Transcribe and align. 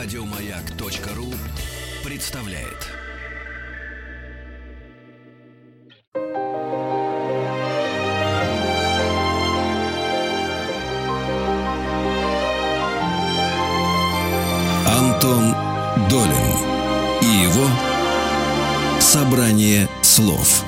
Радиомаяк.ру 0.00 1.34
представляет. 2.08 2.86
Антон 14.86 15.52
Долин 16.08 16.30
и 17.20 17.42
его 17.42 17.68
собрание 19.00 19.88
слов. 20.02 20.64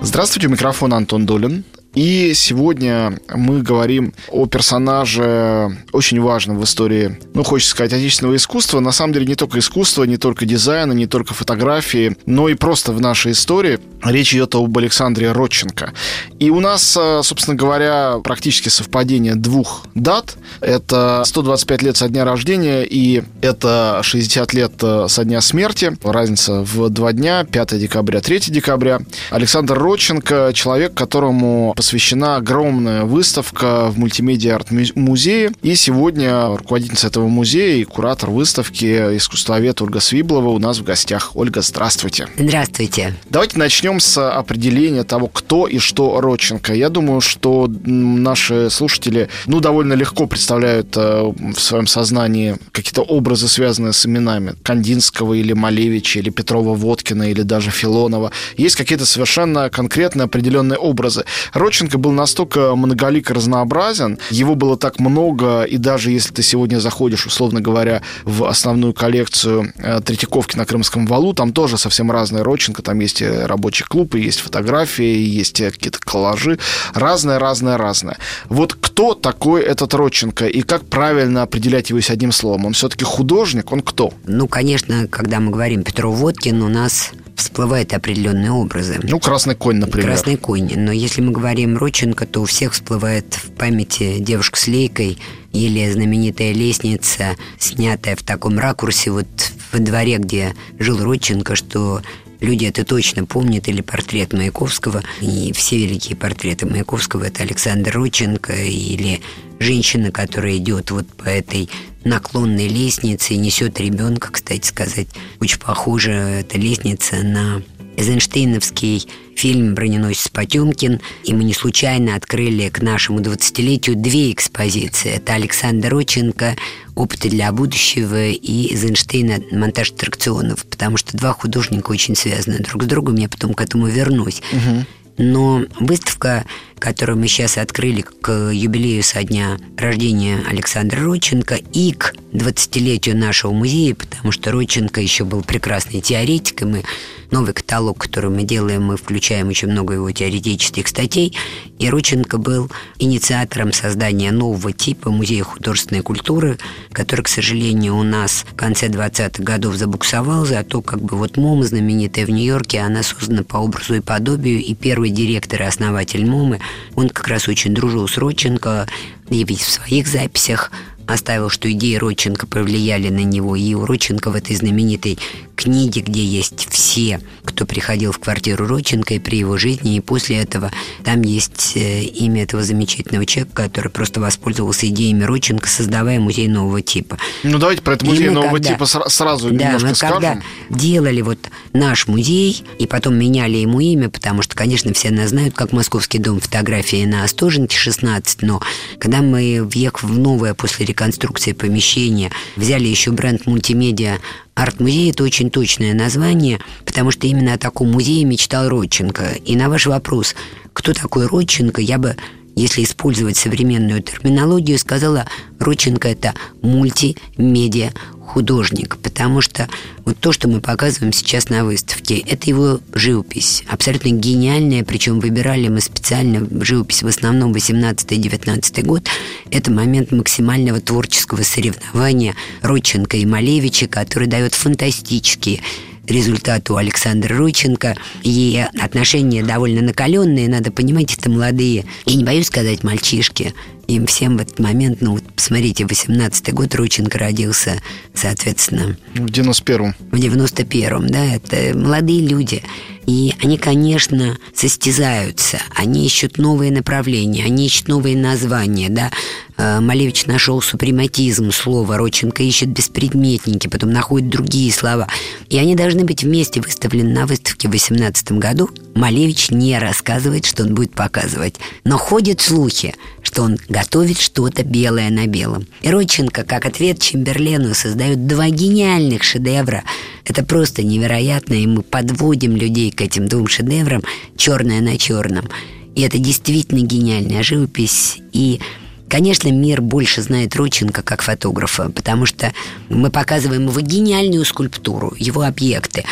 Здравствуйте, 0.00 0.48
у 0.48 0.50
микрофона 0.50 0.96
Антон 0.96 1.26
Долин. 1.26 1.64
И 1.96 2.34
сегодня 2.34 3.18
мы 3.34 3.62
говорим 3.62 4.12
о 4.30 4.44
персонаже 4.44 5.78
очень 5.92 6.20
важном 6.20 6.58
в 6.58 6.64
истории, 6.64 7.18
ну, 7.32 7.42
хочется 7.42 7.70
сказать, 7.70 7.94
отечественного 7.94 8.36
искусства. 8.36 8.80
На 8.80 8.92
самом 8.92 9.14
деле 9.14 9.24
не 9.24 9.34
только 9.34 9.60
искусства, 9.60 10.04
не 10.04 10.18
только 10.18 10.44
дизайна, 10.44 10.92
не 10.92 11.06
только 11.06 11.32
фотографии, 11.32 12.14
но 12.26 12.50
и 12.50 12.54
просто 12.54 12.92
в 12.92 13.00
нашей 13.00 13.32
истории. 13.32 13.78
Речь 14.04 14.34
идет 14.34 14.54
об 14.54 14.76
Александре 14.76 15.32
Родченко. 15.32 15.94
И 16.38 16.50
у 16.50 16.60
нас, 16.60 16.98
э, 17.00 17.22
собственно 17.24 17.56
говоря, 17.56 18.18
практически 18.22 18.68
совпадение 18.68 19.34
двух 19.34 19.86
дат. 19.94 20.36
Это 20.60 21.22
125 21.24 21.82
лет 21.82 21.96
со 21.96 22.10
дня 22.10 22.26
рождения 22.26 22.84
и 22.84 23.22
это 23.40 24.00
60 24.02 24.52
лет 24.52 24.72
э, 24.82 25.06
со 25.08 25.24
дня 25.24 25.40
смерти. 25.40 25.96
Разница 26.04 26.60
в 26.60 26.90
два 26.90 27.14
дня, 27.14 27.44
5 27.44 27.78
декабря, 27.78 28.20
3 28.20 28.40
декабря. 28.48 29.00
Александр 29.30 29.78
Родченко, 29.78 30.52
человек, 30.52 30.92
которому 30.92 31.72
посвящена 31.86 32.34
огромная 32.34 33.04
выставка 33.04 33.86
в 33.92 33.96
мультимедиа 33.96 34.56
арт-музее. 34.56 35.52
И 35.62 35.76
сегодня 35.76 36.48
руководительница 36.48 37.06
этого 37.06 37.28
музея 37.28 37.76
и 37.76 37.84
куратор 37.84 38.30
выставки 38.30 39.16
искусствовед 39.16 39.80
Ольга 39.80 40.00
Свиблова 40.00 40.48
у 40.48 40.58
нас 40.58 40.78
в 40.78 40.82
гостях. 40.82 41.30
Ольга, 41.36 41.62
здравствуйте. 41.62 42.26
Здравствуйте. 42.36 43.14
Давайте 43.30 43.56
начнем 43.60 44.00
с 44.00 44.18
определения 44.18 45.04
того, 45.04 45.28
кто 45.28 45.68
и 45.68 45.78
что 45.78 46.20
Родченко. 46.20 46.74
Я 46.74 46.88
думаю, 46.88 47.20
что 47.20 47.70
наши 47.84 48.68
слушатели 48.68 49.28
ну, 49.46 49.60
довольно 49.60 49.92
легко 49.92 50.26
представляют 50.26 50.96
э, 50.96 51.22
в 51.22 51.60
своем 51.60 51.86
сознании 51.86 52.56
какие-то 52.72 53.02
образы, 53.02 53.46
связанные 53.46 53.92
с 53.92 54.04
именами 54.04 54.56
Кандинского 54.64 55.34
или 55.34 55.52
Малевича, 55.52 56.18
или 56.18 56.30
Петрова-Водкина, 56.30 57.30
или 57.30 57.42
даже 57.42 57.70
Филонова. 57.70 58.32
Есть 58.56 58.74
какие-то 58.74 59.06
совершенно 59.06 59.70
конкретные 59.70 60.24
определенные 60.24 60.78
образы. 60.78 61.24
Родченко 61.52 61.75
Родченко 61.76 61.98
был 61.98 62.12
настолько 62.12 62.74
многолик 62.74 63.30
и 63.30 63.34
разнообразен, 63.34 64.18
его 64.30 64.54
было 64.54 64.78
так 64.78 64.98
много, 64.98 65.64
и 65.64 65.76
даже 65.76 66.10
если 66.10 66.32
ты 66.32 66.42
сегодня 66.42 66.78
заходишь, 66.78 67.26
условно 67.26 67.60
говоря, 67.60 68.00
в 68.24 68.46
основную 68.46 68.94
коллекцию 68.94 69.74
э, 69.76 70.00
Третьяковки 70.00 70.56
на 70.56 70.64
Крымском 70.64 71.06
валу, 71.06 71.34
там 71.34 71.52
тоже 71.52 71.76
совсем 71.76 72.10
разные 72.10 72.42
Родченко, 72.42 72.80
там 72.80 72.98
есть 73.00 73.20
рабочий 73.20 73.84
клуб, 73.84 74.14
и 74.14 74.20
есть 74.20 74.40
фотографии, 74.40 75.04
есть 75.04 75.58
какие-то 75.58 75.98
коллажи, 75.98 76.58
разное, 76.94 77.38
разное, 77.38 77.76
разное. 77.76 78.16
Вот 78.48 78.72
кто 78.72 79.12
такой 79.12 79.60
этот 79.60 79.92
Родченко, 79.92 80.46
и 80.46 80.62
как 80.62 80.86
правильно 80.86 81.42
определять 81.42 81.90
его 81.90 82.00
с 82.00 82.08
одним 82.08 82.32
словом? 82.32 82.64
Он 82.64 82.72
все-таки 82.72 83.04
художник, 83.04 83.70
он 83.70 83.82
кто? 83.82 84.14
Ну, 84.24 84.48
конечно, 84.48 85.08
когда 85.08 85.40
мы 85.40 85.50
говорим 85.50 85.82
Петров 85.82 86.14
Водкин, 86.16 86.62
у 86.62 86.68
нас 86.68 87.12
всплывают 87.36 87.92
определенные 87.92 88.50
образы. 88.50 88.98
Ну, 89.02 89.20
красный 89.20 89.54
конь, 89.54 89.76
например. 89.76 90.08
Красный 90.08 90.36
конь. 90.36 90.72
Но 90.74 90.90
если 90.90 91.20
мы 91.20 91.32
говорим 91.32 91.76
Родченко, 91.76 92.26
то 92.26 92.40
у 92.40 92.44
всех 92.46 92.72
всплывает 92.72 93.34
в 93.34 93.50
памяти 93.52 94.18
девушка 94.18 94.58
с 94.58 94.66
лейкой 94.66 95.18
или 95.52 95.90
знаменитая 95.90 96.52
лестница, 96.52 97.36
снятая 97.58 98.16
в 98.16 98.22
таком 98.22 98.58
ракурсе 98.58 99.10
вот 99.10 99.26
во 99.72 99.78
дворе, 99.78 100.16
где 100.18 100.54
жил 100.78 101.02
Родченко, 101.02 101.56
что 101.56 102.02
люди 102.40 102.64
это 102.64 102.84
точно 102.84 103.24
помнят, 103.24 103.68
или 103.68 103.80
портрет 103.80 104.32
Маяковского, 104.32 105.02
и 105.20 105.52
все 105.54 105.78
великие 105.78 106.16
портреты 106.16 106.66
Маяковского 106.66 107.24
это 107.24 107.42
Александр 107.42 107.92
Родченко, 107.92 108.54
или 108.54 109.20
женщина, 109.58 110.10
которая 110.10 110.56
идет 110.56 110.90
вот 110.90 111.06
по 111.08 111.28
этой 111.28 111.68
наклонной 112.04 112.68
лестнице 112.68 113.34
и 113.34 113.38
несет 113.38 113.80
ребенка, 113.80 114.30
кстати 114.30 114.66
сказать, 114.66 115.08
очень 115.40 115.58
похоже 115.58 116.12
эта 116.12 116.58
лестница 116.58 117.16
на 117.22 117.62
Эйзенштейновский 117.96 119.08
фильм 119.34 119.74
«Броненосец 119.74 120.28
Потемкин», 120.28 121.00
и 121.24 121.34
мы 121.34 121.44
не 121.44 121.54
случайно 121.54 122.14
открыли 122.14 122.68
к 122.68 122.80
нашему 122.82 123.20
20-летию 123.20 123.96
две 123.96 124.32
экспозиции. 124.32 125.12
Это 125.12 125.34
Александр 125.34 125.90
Роченко 125.90 126.56
«Опыты 126.94 127.28
для 127.28 127.50
будущего» 127.52 128.28
и 128.28 128.72
Эйзенштейна 128.72 129.40
«Монтаж 129.50 129.92
аттракционов», 129.92 130.64
потому 130.66 130.96
что 130.96 131.16
два 131.16 131.32
художника 131.32 131.90
очень 131.90 132.16
связаны 132.16 132.58
друг 132.58 132.84
с 132.84 132.86
другом, 132.86 133.16
я 133.16 133.28
потом 133.28 133.54
к 133.54 133.60
этому 133.60 133.86
вернусь. 133.86 134.42
Угу. 134.52 134.86
Но 135.18 135.64
выставка, 135.80 136.44
которую 136.78 137.18
мы 137.18 137.28
сейчас 137.28 137.58
открыли 137.58 138.02
к 138.02 138.50
юбилею 138.52 139.02
со 139.02 139.22
дня 139.22 139.58
рождения 139.76 140.40
Александра 140.48 141.00
Родченко 141.02 141.56
и 141.72 141.92
к 141.92 142.14
20-летию 142.32 143.16
нашего 143.16 143.52
музея, 143.52 143.94
потому 143.94 144.32
что 144.32 144.52
Родченко 144.52 145.00
еще 145.00 145.24
был 145.24 145.42
прекрасный 145.42 146.00
теоретик, 146.00 146.62
и 146.62 146.64
мы 146.66 146.84
новый 147.30 147.52
каталог, 147.52 147.98
который 147.98 148.30
мы 148.30 148.42
делаем, 148.42 148.84
мы 148.84 148.96
включаем 148.96 149.48
очень 149.48 149.68
много 149.68 149.94
его 149.94 150.10
теоретических 150.10 150.86
статей. 150.88 151.36
И 151.78 151.88
Рученко 151.88 152.38
был 152.38 152.70
инициатором 152.98 153.72
создания 153.72 154.32
нового 154.32 154.72
типа 154.72 155.10
музея 155.10 155.44
художественной 155.44 156.02
культуры, 156.02 156.58
который, 156.92 157.22
к 157.22 157.28
сожалению, 157.28 157.96
у 157.96 158.02
нас 158.02 158.44
в 158.50 158.54
конце 158.54 158.88
20-х 158.88 159.42
годов 159.42 159.76
забуксовал, 159.76 160.46
зато 160.46 160.82
как 160.82 161.00
бы 161.00 161.16
вот 161.16 161.36
МОМ, 161.36 161.64
знаменитая 161.64 162.26
в 162.26 162.30
Нью-Йорке, 162.30 162.80
она 162.80 163.02
создана 163.02 163.42
по 163.42 163.58
образу 163.58 163.94
и 163.94 164.00
подобию, 164.00 164.62
и 164.62 164.74
первый 164.74 165.10
директор 165.10 165.62
и 165.62 165.64
основатель 165.64 166.24
МОМы, 166.24 166.60
он 166.94 167.08
как 167.10 167.28
раз 167.28 167.48
очень 167.48 167.74
дружил 167.74 168.08
с 168.08 168.16
Роченко, 168.16 168.86
и 169.30 169.44
в 169.64 169.70
своих 169.70 170.06
записях 170.06 170.70
оставил, 171.06 171.50
что 171.50 171.70
идеи 171.70 171.96
Родченко 171.96 172.46
повлияли 172.46 173.08
на 173.08 173.24
него, 173.24 173.56
и 173.56 173.74
у 173.74 173.84
Родченко 173.84 174.30
в 174.30 174.34
этой 174.36 174.56
знаменитой 174.56 175.18
книге, 175.56 176.02
где 176.02 176.24
есть 176.24 176.68
все, 176.70 177.20
кто 177.44 177.64
приходил 177.64 178.12
в 178.12 178.18
квартиру 178.18 178.66
Родченко 178.66 179.14
и 179.14 179.18
при 179.18 179.38
его 179.38 179.56
жизни, 179.56 179.96
и 179.96 180.00
после 180.00 180.36
этого 180.36 180.70
там 181.04 181.22
есть 181.22 181.72
э, 181.76 182.02
имя 182.02 182.42
этого 182.42 182.62
замечательного 182.62 183.24
человека, 183.24 183.54
который 183.54 183.90
просто 183.90 184.20
воспользовался 184.20 184.86
идеями 184.88 185.24
Родченко, 185.24 185.68
создавая 185.68 186.20
музей 186.20 186.48
нового 186.48 186.82
типа. 186.82 187.18
Ну, 187.42 187.58
давайте 187.58 187.82
про 187.82 187.94
этот 187.94 188.06
музей 188.06 188.28
нового 188.28 188.52
когда, 188.52 188.70
типа 188.70 188.86
сразу 188.86 189.50
да, 189.50 189.64
немножко 189.64 189.88
мы 189.88 189.94
скажем. 189.94 190.16
когда 190.16 190.42
делали 190.70 191.22
вот 191.22 191.38
наш 191.72 192.06
музей, 192.06 192.62
и 192.78 192.86
потом 192.86 193.16
меняли 193.16 193.56
ему 193.56 193.80
имя, 193.80 194.10
потому 194.10 194.42
что, 194.42 194.54
конечно, 194.54 194.92
все 194.92 195.10
нас 195.10 195.30
знают, 195.30 195.54
как 195.54 195.72
Московский 195.72 196.18
дом 196.18 196.40
фотографии 196.40 197.04
на 197.04 197.24
Остоженке 197.24 197.76
16, 197.76 198.42
но 198.42 198.60
когда 198.98 199.22
мы, 199.22 199.62
въехав 199.62 200.02
в 200.02 200.18
новое 200.18 200.54
после 200.54 200.86
реконструкции 200.96 201.52
помещения, 201.52 202.30
взяли 202.56 202.88
еще 202.88 203.10
бренд 203.10 203.46
мультимедиа 203.46 204.18
Арт-музей– 204.54 205.10
это 205.12 205.22
очень 205.22 205.50
точное 205.50 205.92
название, 205.92 206.60
потому 206.86 207.10
что 207.10 207.26
именно 207.26 207.52
о 207.52 207.58
таком 207.58 207.92
музее 207.92 208.24
мечтал 208.24 208.70
Родченко. 208.70 209.34
И 209.44 209.54
на 209.54 209.68
ваш 209.68 209.84
вопрос, 209.84 210.34
кто 210.72 210.94
такой 210.94 211.26
Родченко, 211.26 211.82
я 211.82 211.98
бы 211.98 212.16
если 212.56 212.82
использовать 212.82 213.36
современную 213.36 214.02
терминологию, 214.02 214.78
сказала 214.78 215.26
Родченко– 215.60 216.08
это 216.10 216.34
мультимедиа 216.62 217.92
художник, 218.26 218.96
потому 218.98 219.40
что 219.40 219.68
вот 220.04 220.18
то, 220.18 220.32
что 220.32 220.48
мы 220.48 220.60
показываем 220.60 221.12
сейчас 221.12 221.48
на 221.48 221.64
выставке, 221.64 222.18
это 222.18 222.50
его 222.50 222.80
живопись, 222.92 223.62
абсолютно 223.68 224.08
гениальная, 224.08 224.84
причем 224.84 225.20
выбирали 225.20 225.68
мы 225.68 225.80
специально 225.80 226.46
живопись 226.64 227.02
в 227.02 227.06
основном 227.06 227.52
18-19 227.52 228.82
год. 228.84 229.08
Это 229.50 229.70
момент 229.70 230.10
максимального 230.10 230.80
творческого 230.80 231.42
соревнования 231.42 232.34
Родченко 232.62 233.16
и 233.16 233.26
Малевича, 233.26 233.86
который 233.86 234.28
дает 234.28 234.54
фантастические 234.54 235.60
результаты 236.06 236.72
у 236.72 236.76
Александра 236.76 237.36
Рученко. 237.36 237.96
И 238.22 238.64
отношения 238.80 239.42
довольно 239.42 239.82
накаленные, 239.82 240.48
надо 240.48 240.70
понимать, 240.70 241.16
это 241.16 241.30
молодые. 241.30 241.84
И 242.04 242.16
не 242.16 242.24
боюсь 242.24 242.46
сказать 242.46 242.84
мальчишки. 242.84 243.54
Им 243.88 244.06
всем 244.06 244.36
в 244.36 244.40
этот 244.40 244.58
момент, 244.58 245.00
ну, 245.00 245.12
вот 245.12 245.22
посмотрите, 245.34 245.84
18-й 245.84 246.52
год 246.52 246.74
Рученко 246.74 247.18
родился, 247.18 247.80
соответственно... 248.14 248.96
В 249.14 249.26
91-м. 249.26 249.94
В 250.10 250.16
91-м, 250.16 251.06
да, 251.08 251.24
это 251.24 251.76
молодые 251.76 252.26
люди. 252.26 252.62
И 253.06 253.32
они, 253.40 253.56
конечно, 253.56 254.36
состязаются, 254.52 255.58
они 255.76 256.04
ищут 256.04 256.38
новые 256.38 256.72
направления, 256.72 257.44
они 257.44 257.66
ищут 257.66 257.86
новые 257.86 258.16
названия, 258.16 258.88
да. 258.88 259.12
Э, 259.56 259.78
Малевич 259.78 260.26
нашел 260.26 260.60
супрематизм 260.60 261.52
слова, 261.52 261.96
Роченко 261.96 262.42
ищет 262.42 262.70
беспредметники, 262.70 263.68
потом 263.68 263.92
находит 263.92 264.28
другие 264.28 264.72
слова. 264.72 265.06
И 265.48 265.56
они 265.56 265.76
должны 265.76 266.04
быть 266.04 266.24
вместе 266.24 266.60
выставлены 266.60 267.14
на 267.14 267.26
выставке 267.26 267.68
в 267.68 267.70
2018 267.70 268.32
году. 268.32 268.70
Малевич 268.96 269.50
не 269.50 269.78
рассказывает, 269.78 270.44
что 270.44 270.64
он 270.64 270.74
будет 270.74 270.92
показывать. 270.92 271.54
Но 271.84 271.98
ходят 271.98 272.40
слухи, 272.40 272.94
что 273.26 273.42
он 273.42 273.58
готовит 273.68 274.20
что-то 274.20 274.62
белое 274.62 275.10
на 275.10 275.26
белом. 275.26 275.66
И 275.82 275.90
Родченко, 275.90 276.44
как 276.44 276.64
ответ 276.64 277.00
Чемберлену, 277.00 277.74
создает 277.74 278.28
два 278.28 278.50
гениальных 278.50 279.24
шедевра. 279.24 279.82
Это 280.24 280.44
просто 280.44 280.84
невероятно, 280.84 281.54
и 281.54 281.66
мы 281.66 281.82
подводим 281.82 282.54
людей 282.54 282.92
к 282.92 283.00
этим 283.00 283.26
двум 283.26 283.48
шедеврам 283.48 284.04
черное 284.36 284.80
на 284.80 284.96
черном. 284.96 285.48
И 285.96 286.02
это 286.02 286.18
действительно 286.18 286.86
гениальная 286.86 287.42
живопись. 287.42 288.18
И 288.32 288.60
Конечно, 289.08 289.48
мир 289.48 289.82
больше 289.82 290.20
знает 290.20 290.56
Родченко 290.56 291.02
как 291.02 291.22
фотографа, 291.22 291.90
потому 291.90 292.26
что 292.26 292.52
мы 292.88 293.10
показываем 293.10 293.68
его 293.68 293.80
гениальную 293.80 294.44
скульптуру, 294.44 295.14
его 295.16 295.42
объекты. 295.42 296.04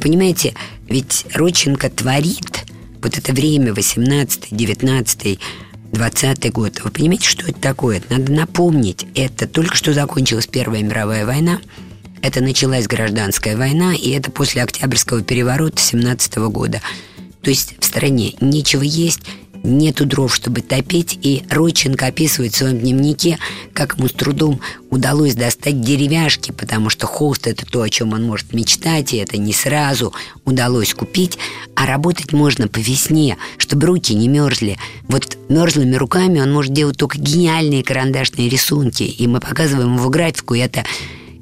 Понимаете, 0.00 0.54
ведь 0.86 1.24
Родченко 1.32 1.88
творит 1.88 2.64
вот 3.02 3.16
это 3.16 3.32
время 3.32 3.72
18 3.72 4.48
19 4.50 5.38
20 5.92 6.52
год. 6.52 6.80
Вы 6.82 6.90
понимаете, 6.90 7.28
что 7.28 7.46
это 7.46 7.60
такое? 7.60 8.02
надо 8.08 8.32
напомнить. 8.32 9.06
Это 9.14 9.46
только 9.46 9.76
что 9.76 9.92
закончилась 9.92 10.46
Первая 10.46 10.82
мировая 10.82 11.26
война. 11.26 11.60
Это 12.22 12.40
началась 12.40 12.86
гражданская 12.86 13.56
война, 13.56 13.94
и 13.94 14.10
это 14.10 14.30
после 14.30 14.62
Октябрьского 14.62 15.22
переворота 15.22 15.80
17 15.80 16.36
года. 16.48 16.80
То 17.42 17.50
есть 17.50 17.74
в 17.78 17.84
стране 17.84 18.34
нечего 18.40 18.82
есть, 18.82 19.20
нету 19.62 20.06
дров, 20.06 20.34
чтобы 20.34 20.60
топить, 20.60 21.18
и 21.22 21.44
Ройченко 21.50 22.06
описывает 22.06 22.54
в 22.54 22.56
своем 22.56 22.78
дневнике, 22.78 23.38
как 23.72 23.96
ему 23.96 24.08
с 24.08 24.12
трудом 24.12 24.60
удалось 24.90 25.34
достать 25.34 25.80
деревяшки, 25.80 26.52
потому 26.52 26.90
что 26.90 27.06
холст– 27.06 27.46
это 27.48 27.64
то, 27.66 27.82
о 27.82 27.88
чем 27.88 28.12
он 28.12 28.24
может 28.24 28.52
мечтать, 28.52 29.14
и 29.14 29.18
это 29.18 29.38
не 29.38 29.52
сразу 29.52 30.12
удалось 30.44 30.94
купить, 30.94 31.38
а 31.74 31.86
работать 31.86 32.32
можно 32.32 32.68
по 32.68 32.78
весне, 32.78 33.36
чтобы 33.58 33.86
руки 33.86 34.14
не 34.14 34.28
мерзли. 34.28 34.78
Вот 35.08 35.38
мерзлыми 35.48 35.94
руками 35.96 36.40
он 36.40 36.52
может 36.52 36.72
делать 36.72 36.96
только 36.96 37.18
гениальные 37.18 37.82
карандашные 37.82 38.48
рисунки, 38.48 39.04
и 39.04 39.26
мы 39.26 39.40
показываем 39.40 39.96
его 39.96 40.08
графику, 40.10 40.54
и 40.54 40.60
это 40.60 40.84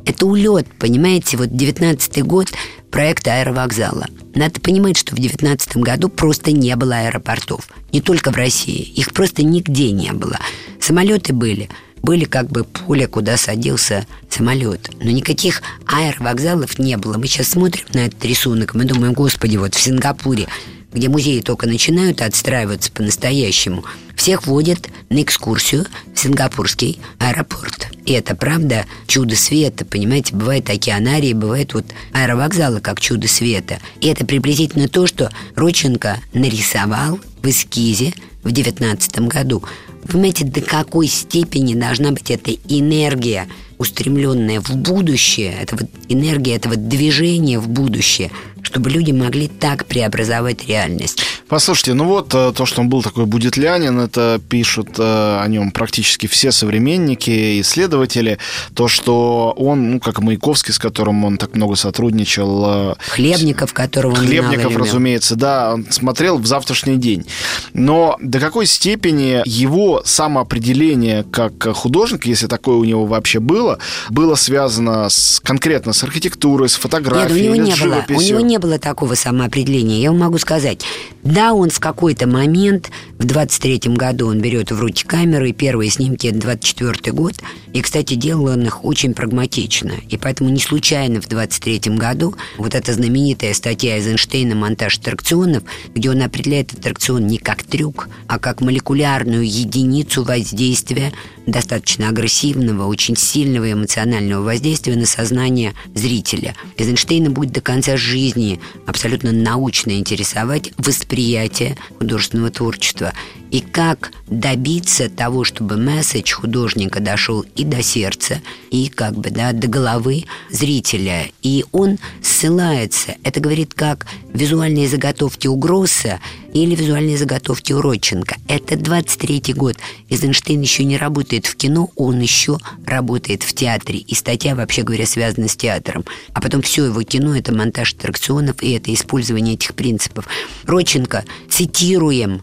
это 0.05 0.26
улет, 0.26 0.67
понимаете? 0.79 1.37
Вот 1.37 1.55
19 1.55 2.23
год 2.25 2.52
проекта 2.91 3.41
аэровокзала. 3.41 4.06
Надо 4.35 4.61
понимать, 4.61 4.97
что 4.97 5.14
в 5.14 5.19
19 5.19 5.76
году 5.79 6.08
просто 6.08 6.52
не 6.52 6.75
было 6.76 6.99
аэропортов. 6.99 7.69
Не 7.93 8.00
только 8.00 8.31
в 8.31 8.37
России. 8.37 8.82
Их 8.82 9.12
просто 9.12 9.43
нигде 9.43 9.91
не 9.93 10.12
было. 10.12 10.38
Самолеты 10.81 11.32
были. 11.32 11.69
Были 12.02 12.25
как 12.25 12.49
бы 12.49 12.64
поле, 12.64 13.06
куда 13.06 13.37
садился 13.37 14.06
самолет. 14.29 14.91
Но 15.02 15.11
никаких 15.11 15.62
аэровокзалов 15.87 16.79
не 16.79 16.97
было. 16.97 17.19
Мы 17.19 17.26
сейчас 17.26 17.49
смотрим 17.49 17.85
на 17.93 18.06
этот 18.06 18.25
рисунок, 18.25 18.75
мы 18.75 18.85
думаем, 18.85 19.12
господи, 19.12 19.56
вот 19.56 19.75
в 19.75 19.81
Сингапуре 19.81 20.49
где 20.92 21.08
музеи 21.08 21.40
только 21.40 21.66
начинают 21.66 22.20
отстраиваться 22.20 22.90
по-настоящему, 22.92 23.84
всех 24.16 24.46
водят 24.46 24.88
на 25.08 25.22
экскурсию 25.22 25.87
в 26.14 26.19
сингапурский 26.19 27.00
аэропорт. 27.19 27.88
И 28.04 28.12
это 28.12 28.34
правда 28.34 28.87
чудо 29.06 29.37
света, 29.37 29.84
понимаете, 29.84 30.34
бывает 30.34 30.69
океанарии, 30.69 31.32
бывает 31.32 31.75
вот 31.75 31.87
аэровокзалы 32.12 32.81
как 32.81 33.00
чудо 33.00 33.28
света. 33.28 33.78
И 34.00 34.08
это 34.08 34.26
приблизительно 34.26 34.88
то, 34.88 35.06
что 35.06 35.31
Роченко 35.54 36.19
нарисовал 36.32 37.20
в 37.42 37.46
эскизе 37.48 38.12
в 38.42 38.50
девятнадцатом 38.52 39.28
году. 39.28 39.62
Вы 40.02 40.12
понимаете, 40.12 40.44
до 40.44 40.60
какой 40.60 41.06
степени 41.06 41.75
должна 41.75 42.10
быть 42.10 42.31
эта 42.31 42.52
энергия, 42.69 43.48
устремленная 43.78 44.60
в 44.60 44.75
будущее, 44.76 45.54
это 45.60 45.76
вот 45.76 45.88
энергия 46.08 46.56
этого 46.56 46.76
движения 46.76 47.58
в 47.58 47.69
будущее– 47.69 48.31
чтобы 48.62 48.91
люди 48.91 49.12
могли 49.12 49.49
так 49.49 49.87
преобразовать 49.87 50.67
реальность. 50.69 51.23
Послушайте, 51.51 51.95
ну 51.95 52.05
вот 52.05 52.33
э, 52.33 52.53
то, 52.55 52.65
что 52.65 52.81
он 52.81 52.89
был 52.89 53.03
такой 53.03 53.27
будетлянин, 53.27 53.99
это 53.99 54.41
пишут 54.49 54.91
э, 54.99 55.39
о 55.43 55.45
нем 55.49 55.73
практически 55.73 56.27
все 56.29 56.53
современники, 56.53 57.61
исследователи. 57.61 58.39
То, 58.75 58.87
что 58.87 59.53
он, 59.57 59.91
ну, 59.91 60.01
как 60.01 60.21
Маяковский, 60.21 60.73
с 60.73 60.79
которым 60.79 61.25
он 61.25 61.39
так 61.39 61.57
много 61.57 61.75
сотрудничал. 61.75 62.93
Э, 62.93 62.95
Хлебников, 63.09 63.73
которого 63.73 64.12
он 64.12 64.19
Хлебников, 64.19 64.77
разумеется, 64.77 65.35
да, 65.35 65.75
он 65.75 65.87
смотрел 65.91 66.39
в 66.39 66.47
завтрашний 66.47 66.99
день. 66.99 67.27
Но 67.75 68.17
до 68.21 68.39
какой 68.39 68.67
степени 68.67 69.43
его 69.45 70.03
самоопределение 70.05 71.25
как 71.25 71.65
художника, 71.75 72.29
если 72.29 72.47
такое 72.47 72.77
у 72.77 72.85
него 72.85 73.07
вообще 73.07 73.41
было, 73.41 73.79
было 74.09 74.37
связано 74.37 75.09
с, 75.09 75.41
конкретно 75.43 75.93
с 75.93 76.05
архитектурой, 76.05 76.69
с 76.69 76.75
фотографией, 76.75 77.43
Нет, 77.43 77.51
у 77.51 77.55
него 77.55 77.67
не 77.67 77.73
с 77.73 77.77
живописью? 77.77 78.37
Было. 78.37 78.45
У 78.45 78.47
него 78.47 78.50
не 78.50 78.58
было 78.58 78.81
такого 78.81 79.14
самоопределения. 79.14 80.00
Я 80.00 80.11
вам 80.11 80.20
могу 80.20 80.38
сказать, 80.38 80.85
да, 81.23 81.55
он 81.55 81.70
в 81.70 81.79
какой-то 81.79 82.26
момент, 82.26 82.91
в 83.19 83.25
23-м 83.25 83.94
году 83.94 84.26
он 84.26 84.41
берет 84.41 84.73
в 84.73 84.81
руки 84.81 85.05
камеру, 85.05 85.47
и 85.47 85.52
первые 85.52 85.88
снимки 85.88 86.26
это 86.26 86.38
24-й 86.38 87.12
год. 87.12 87.35
И, 87.73 87.81
кстати, 87.81 88.14
делал 88.14 88.47
он 88.47 88.62
их 88.62 88.85
очень 88.85 89.14
прагматично. 89.14 89.93
И 90.08 90.17
поэтому 90.17 90.50
не 90.50 90.58
случайно 90.58 91.20
в 91.20 91.29
23-м 91.29 91.97
году 91.97 92.35
вот 92.58 92.75
эта 92.75 92.93
знаменитая 92.93 93.55
статья 93.55 93.97
Эйзенштейна 93.97 94.56
«Монтаж 94.56 94.99
аттракционов», 94.99 95.62
где 95.94 96.11
он 96.11 96.20
определяет 96.20 96.73
аттракцион 96.73 97.29
не 97.29 97.38
как 97.38 97.62
трюк, 97.62 98.08
а 98.26 98.41
как 98.41 98.62
молекулярную 98.62 99.49
единицу 99.49 100.25
воздействия 100.25 101.12
достаточно 101.50 102.08
агрессивного, 102.08 102.87
очень 102.87 103.17
сильного 103.17 103.73
эмоционального 103.73 104.43
воздействия 104.43 104.97
на 104.97 105.06
сознание 105.06 105.75
зрителя. 105.94 106.55
Эйзенштейна 106.76 107.31
будет 107.31 107.52
до 107.52 107.61
конца 107.61 107.97
жизни 107.97 108.61
абсолютно 108.87 109.32
научно 109.32 109.93
интересовать 109.99 110.73
восприятие 110.76 111.76
художественного 111.99 112.50
творчества 112.50 113.12
и 113.50 113.61
как 113.61 114.12
добиться 114.29 115.08
того, 115.08 115.44
чтобы 115.44 115.76
месседж 115.76 116.35
художника 116.35 117.00
дошел 117.00 117.44
и 117.56 117.64
до 117.64 117.82
сердца, 117.82 118.41
и 118.70 118.88
как 118.88 119.17
бы 119.17 119.31
да, 119.31 119.52
до 119.52 119.67
головы 119.67 120.25
зрителя. 120.50 121.26
И 121.43 121.64
он 121.73 121.99
ссылается, 122.23 123.17
это 123.25 123.41
говорит 123.41 123.75
как 123.75 124.06
визуальные 124.32 124.88
заготовки 124.88 125.49
у 125.49 125.56
Гросса 125.56 126.20
или 126.52 126.75
визуальные 126.75 127.17
заготовки 127.17 127.73
у 127.73 127.81
Родченко. 127.81 128.37
Это 128.49 128.75
23-й 128.75 129.52
год. 129.52 129.76
Эйзенштейн 130.08 130.61
еще 130.61 130.85
не 130.85 130.97
работает 130.97 131.47
в 131.47 131.56
кино, 131.56 131.91
он 131.97 132.20
еще 132.20 132.58
работает 132.87 133.43
в 133.43 133.52
театре. 133.55 134.00
И 134.00 134.14
статья, 134.14 134.55
вообще 134.55 134.82
говоря, 134.82 135.06
связана 135.06 135.49
с 135.49 135.56
театром. 135.56 136.05
А 136.32 136.41
потом 136.41 136.62
все 136.62 136.87
его 136.87 137.02
кино– 137.02 137.37
это 137.37 137.55
монтаж 137.55 137.94
аттракционов 137.94 138.62
и 138.62 138.73
это 138.73 138.93
использование 138.93 139.55
этих 139.55 139.75
принципов. 139.75 140.26
Родченко, 140.64 141.25
цитируем 141.49 142.43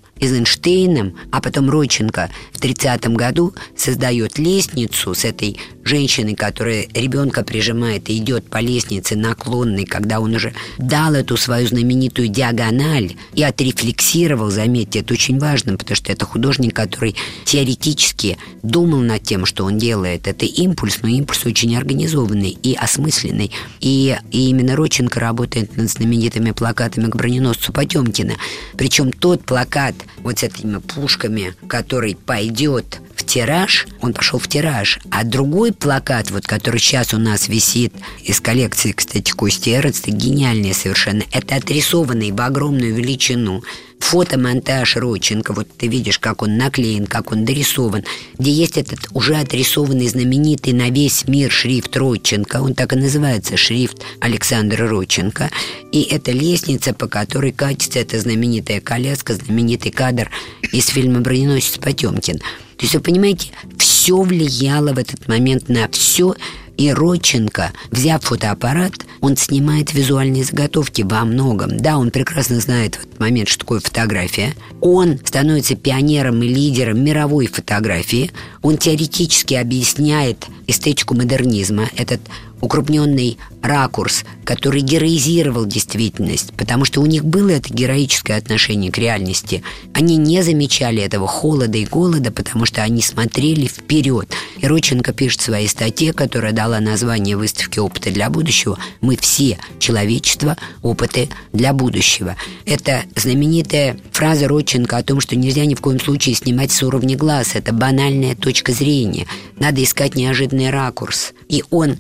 Эйзенштейном, 0.97 1.15
а 1.31 1.41
потом 1.41 1.69
Ройченко 1.69 2.29
в 2.51 2.59
30 2.59 3.07
году 3.09 3.53
создает 3.75 4.38
лестницу 4.38 5.13
с 5.13 5.25
этой 5.25 5.57
женщиной, 5.83 6.35
которая 6.35 6.87
ребенка 6.94 7.44
прижимает 7.44 8.09
и 8.09 8.18
идет 8.18 8.49
по 8.49 8.57
лестнице 8.57 9.16
наклонной, 9.16 9.85
когда 9.85 10.19
он 10.19 10.35
уже 10.35 10.54
дал 10.77 11.13
эту 11.13 11.37
свою 11.37 11.68
знаменитую 11.68 12.27
диагональ 12.27 13.16
и 13.33 13.44
отрефлексировал, 13.44 14.49
заметьте, 14.49 14.99
это 14.99 15.13
очень 15.13 15.39
важно, 15.39 15.77
потому 15.77 15.95
что 15.95 16.11
это 16.11 16.25
художник, 16.25 16.75
который 16.75 17.16
теоретически 17.45 18.37
думал 18.63 18.99
над 18.99 19.23
тем, 19.23 19.45
что 19.45 19.66
он 19.66 19.77
делает. 19.77 20.27
Это 20.27 20.45
импульс, 20.45 20.99
но 21.01 21.07
импульс 21.07 21.45
очень 21.45 21.75
организованный 21.75 22.49
и 22.49 22.73
осмысленный. 22.73 23.51
И, 23.80 24.18
и 24.31 24.49
именно 24.49 24.75
Роченко 24.75 25.19
работает 25.19 25.77
над 25.77 25.89
знаменитыми 25.89 26.51
плакатами 26.51 27.09
к 27.09 27.16
броненосцу 27.16 27.71
Потемкина. 27.71 28.33
Причем 28.75 29.11
тот 29.11 29.44
плакат 29.45 29.95
вот 30.18 30.39
с 30.39 30.44
этими 30.44 30.77
пушками, 30.87 31.53
который 31.67 32.15
пойдет 32.15 33.01
тираж, 33.28 33.88
он 34.02 34.14
пошел 34.14 34.40
в 34.40 34.48
тираж. 34.48 35.00
А 35.12 35.24
другой 35.24 35.74
плакат, 35.74 36.31
вот 36.31 36.48
который 36.48 36.80
сейчас 36.80 37.14
у 37.14 37.19
нас 37.19 37.48
висит 37.48 37.94
из 38.24 38.42
коллекции, 38.42 38.94
кстати, 38.94 39.31
Кости 39.31 39.69
Эрцта, 39.69 40.10
гениальный 40.10 40.74
совершенно. 40.74 41.24
Это 41.31 41.56
отрисованный 41.56 42.31
в 42.31 42.42
огромную 42.42 42.96
величину 42.96 43.64
фотомонтаж 44.00 44.96
Роченко, 44.96 45.54
вот 45.54 45.68
ты 45.78 45.88
видишь, 45.88 46.19
как 46.19 46.42
он 46.42 46.57
наклеен, 46.57 47.07
как 47.07 47.31
он 47.31 47.46
дорисован, 47.46 48.04
где 48.38 48.52
есть 48.52 48.78
этот 48.78 49.00
уже 49.14 49.36
отрисованный 49.36 50.07
знаменитый 50.07 50.74
на 50.74 50.90
весь 50.90 51.28
мир 51.28 51.52
шрифт 51.52 51.96
Роченко, 51.98 52.62
он 52.62 52.74
так 52.74 52.94
и 52.94 52.96
называется, 52.96 53.57
шрифт 53.57 53.98
Александра 54.19 54.88
Роченко, 54.88 55.50
и 55.92 56.04
это 56.04 56.31
лестница, 56.31 56.94
по 56.94 57.07
которой 57.07 57.52
катится 57.52 58.00
эта 58.00 58.19
знаменитая 58.19 58.81
коляска, 58.81 59.34
знаменитый 59.34 59.92
кадр 59.92 60.30
из 60.72 60.88
фильма 60.88 61.22
«Броненосец 61.22 61.78
Потемкин». 61.78 62.40
То 62.78 62.84
есть, 62.84 62.94
вы 62.94 63.02
понимаете, 63.02 63.50
все 63.78 64.22
влияло 64.22 64.94
в 64.94 65.00
этот 65.00 65.28
момент 65.28 65.68
на 65.68 65.88
все, 65.90 66.36
и 66.78 66.92
Родченко, 66.92 67.74
взяв 67.90 68.24
фотоаппарат, 68.24 68.94
он 69.19 69.36
снимает 69.36 69.94
визуальные 69.94 70.44
заготовки 70.44 71.02
во 71.02 71.26
многом. 71.26 71.78
Да, 71.78 71.98
он 71.98 72.12
прекрасно 72.12 72.60
знает 72.60 72.96
в 72.96 73.00
этот 73.00 73.19
момент, 73.19 73.50
что 73.50 73.62
такое 73.62 73.80
фотография. 73.80 74.54
Он 74.80 75.19
становится 75.26 75.76
пионером 75.76 76.44
и 76.44 76.48
лидером 76.48 77.04
мировой 77.04 77.48
фотографии. 77.48 78.31
Он 78.62 78.78
теоретически 78.78 79.56
объясняет 79.56 80.46
эстетику 80.68 81.16
модернизма. 81.16 81.90
Этот 81.98 82.22
укрупненный 82.61 83.37
ракурс, 83.61 84.23
который 84.44 84.81
героизировал 84.81 85.66
действительность, 85.66 86.54
потому 86.54 86.85
что 86.85 87.02
у 87.02 87.06
них 87.06 87.26
было 87.26 87.49
это 87.49 87.73
героическое 87.73 88.37
отношение 88.37 88.92
к 88.92 88.97
реальности. 88.97 89.64
Они 89.94 90.18
не 90.18 90.42
замечали 90.42 91.02
этого 91.02 91.28
холода 91.28 91.78
и 91.78 91.85
голода, 91.85 92.31
потому 92.31 92.66
что 92.66 92.81
они 92.83 93.02
смотрели 93.02 93.68
вперед. 93.68 94.31
И 94.59 94.68
Роченко 94.68 95.14
пишет 95.14 95.42
в 95.42 95.45
своей 95.45 95.68
статье, 95.68 96.14
которая 96.14 96.54
дала 96.54 96.80
название 96.80 97.37
выставки 97.37 97.80
«Опыты 97.80 98.11
для 98.11 98.30
будущего», 98.30 98.78
«Мы 99.02 99.18
все, 99.18 99.57
человечество, 99.80 100.57
опыты 100.81 101.30
для 101.54 101.73
будущего». 101.73 102.35
Это 102.66 103.04
знаменитая 103.16 103.99
фраза 104.11 104.47
Родченко 104.47 104.97
о 104.97 105.04
том, 105.04 105.19
что 105.19 105.35
нельзя 105.35 105.66
ни 105.66 105.76
в 105.76 105.81
коем 105.81 105.99
случае 105.99 106.35
снимать 106.35 106.71
с 106.71 106.81
уровня 106.83 107.18
глаз. 107.18 107.52
Это 107.54 107.73
банальная 107.73 108.35
точка 108.35 108.71
зрения. 108.71 109.28
Надо 109.59 109.83
искать 109.83 110.16
неожиданный 110.16 110.69
ракурс. 110.69 111.33
И 111.49 111.64
он 111.69 111.97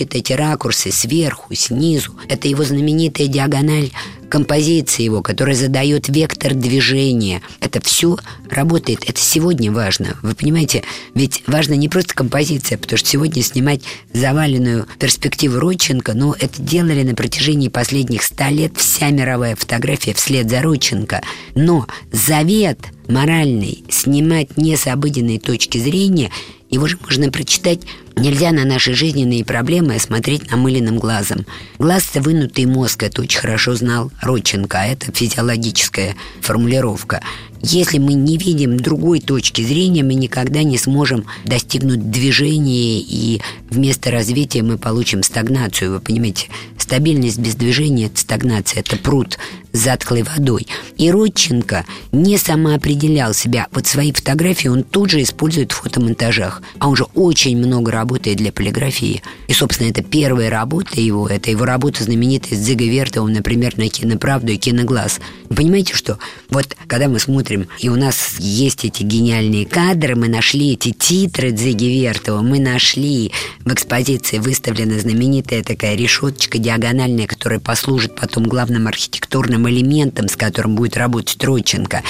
ищет 0.00 0.14
эти 0.14 0.32
ракурсы 0.32 0.90
сверху, 0.90 1.54
снизу. 1.54 2.12
Это 2.28 2.48
его 2.48 2.64
знаменитая 2.64 3.26
диагональ 3.26 3.90
композиции 4.30 5.02
его, 5.02 5.20
которая 5.20 5.54
задает 5.54 6.08
вектор 6.08 6.54
движения. 6.54 7.42
Это 7.60 7.82
все 7.82 8.16
работает. 8.48 9.00
Это 9.06 9.20
сегодня 9.20 9.70
важно. 9.70 10.16
Вы 10.22 10.34
понимаете, 10.34 10.82
ведь 11.14 11.42
важно 11.46 11.74
не 11.74 11.90
просто 11.90 12.14
композиция, 12.14 12.78
потому 12.78 12.96
что 12.96 13.08
сегодня 13.08 13.42
снимать 13.42 13.82
заваленную 14.14 14.86
перспективу 14.98 15.58
Родченко, 15.58 16.14
но 16.14 16.34
это 16.38 16.62
делали 16.62 17.02
на 17.02 17.14
протяжении 17.14 17.68
последних 17.68 18.22
ста 18.22 18.48
лет 18.48 18.72
вся 18.76 19.10
мировая 19.10 19.56
фотография 19.56 20.14
вслед 20.14 20.48
за 20.48 20.62
Родченко. 20.62 21.22
Но 21.54 21.86
завет 22.12 22.78
моральный 23.08 23.84
снимать 23.90 24.56
не 24.56 24.76
с 24.76 24.86
обыденной 24.86 25.38
точки 25.38 25.76
зрения– 25.76 26.30
его 26.70 26.86
же 26.86 26.98
можно 27.02 27.32
прочитать 27.32 27.80
Нельзя 28.20 28.52
на 28.52 28.66
наши 28.66 28.92
жизненные 28.92 29.46
проблемы 29.46 29.98
смотреть 29.98 30.50
намыленным 30.50 30.98
глазом. 30.98 31.46
Глаз-то 31.78 32.20
вынутый 32.20 32.66
мозг, 32.66 33.02
это 33.02 33.22
очень 33.22 33.40
хорошо 33.40 33.74
знал 33.74 34.12
Родченко, 34.20 34.80
а 34.80 34.86
это 34.86 35.12
физиологическая 35.12 36.16
формулировка. 36.40 37.22
Если 37.62 37.98
мы 37.98 38.14
не 38.14 38.38
видим 38.38 38.78
другой 38.78 39.20
точки 39.20 39.62
зрения, 39.62 40.02
мы 40.02 40.14
никогда 40.14 40.62
не 40.62 40.78
сможем 40.78 41.26
достигнуть 41.44 42.10
движения, 42.10 43.00
и 43.00 43.42
вместо 43.68 44.10
развития 44.10 44.62
мы 44.62 44.78
получим 44.78 45.22
стагнацию. 45.22 45.92
Вы 45.92 46.00
понимаете, 46.00 46.48
стабильность 46.78 47.38
без 47.38 47.54
движения– 47.54 48.06
это 48.06 48.18
стагнация, 48.18 48.80
это 48.80 48.96
пруд 48.96 49.38
с 49.72 49.78
затклой 49.78 50.22
водой. 50.22 50.66
И 50.96 51.10
Родченко 51.10 51.84
не 52.12 52.38
самоопределял 52.38 53.34
себя. 53.34 53.68
Вот 53.72 53.86
свои 53.86 54.12
фотографии 54.12 54.68
он 54.68 54.82
тут 54.82 55.10
же 55.10 55.22
использует 55.22 55.72
в 55.72 55.82
фотомонтажах. 55.82 56.62
А 56.78 56.88
он 56.88 56.96
же 56.96 57.04
очень 57.14 57.56
много 57.56 57.92
работает 57.92 58.38
для 58.38 58.52
полиграфии. 58.52 59.22
И, 59.48 59.52
собственно, 59.52 59.88
это 59.88 60.02
первая 60.02 60.50
работа 60.50 61.00
его, 61.00 61.28
это 61.28 61.50
его 61.50 61.64
работа 61.64 62.02
знаменитая 62.02 62.58
с 62.58 62.62
Дзиго 62.62 62.84
Вертовым, 62.84 63.32
например, 63.32 63.76
на 63.78 63.88
«Киноправду» 63.88 64.52
и 64.52 64.56
«Киноглаз». 64.56 65.20
Вы 65.48 65.56
понимаете, 65.56 65.94
что 65.94 66.18
вот 66.48 66.76
когда 66.86 67.08
мы 67.08 67.20
смотрим, 67.20 67.49
и 67.78 67.88
у 67.88 67.96
нас 67.96 68.36
есть 68.38 68.84
эти 68.84 69.02
гениальные 69.02 69.66
кадры, 69.66 70.14
мы 70.14 70.28
нашли 70.28 70.72
эти 70.72 70.92
титры 70.92 71.50
Дзиги 71.50 71.84
Вертова, 71.84 72.42
мы 72.42 72.58
нашли 72.58 73.32
в 73.64 73.72
экспозиции 73.72 74.38
выставлена 74.38 74.98
знаменитая 74.98 75.62
такая 75.62 75.94
решеточка 75.96 76.58
диагональная, 76.58 77.26
которая 77.26 77.60
послужит 77.60 78.16
потом 78.16 78.44
главным 78.44 78.86
архитектурным 78.86 79.68
элементом, 79.68 80.28
с 80.28 80.36
которым 80.36 80.74
будет 80.74 80.96
работать 80.96 81.42
Родченко, 81.42 82.02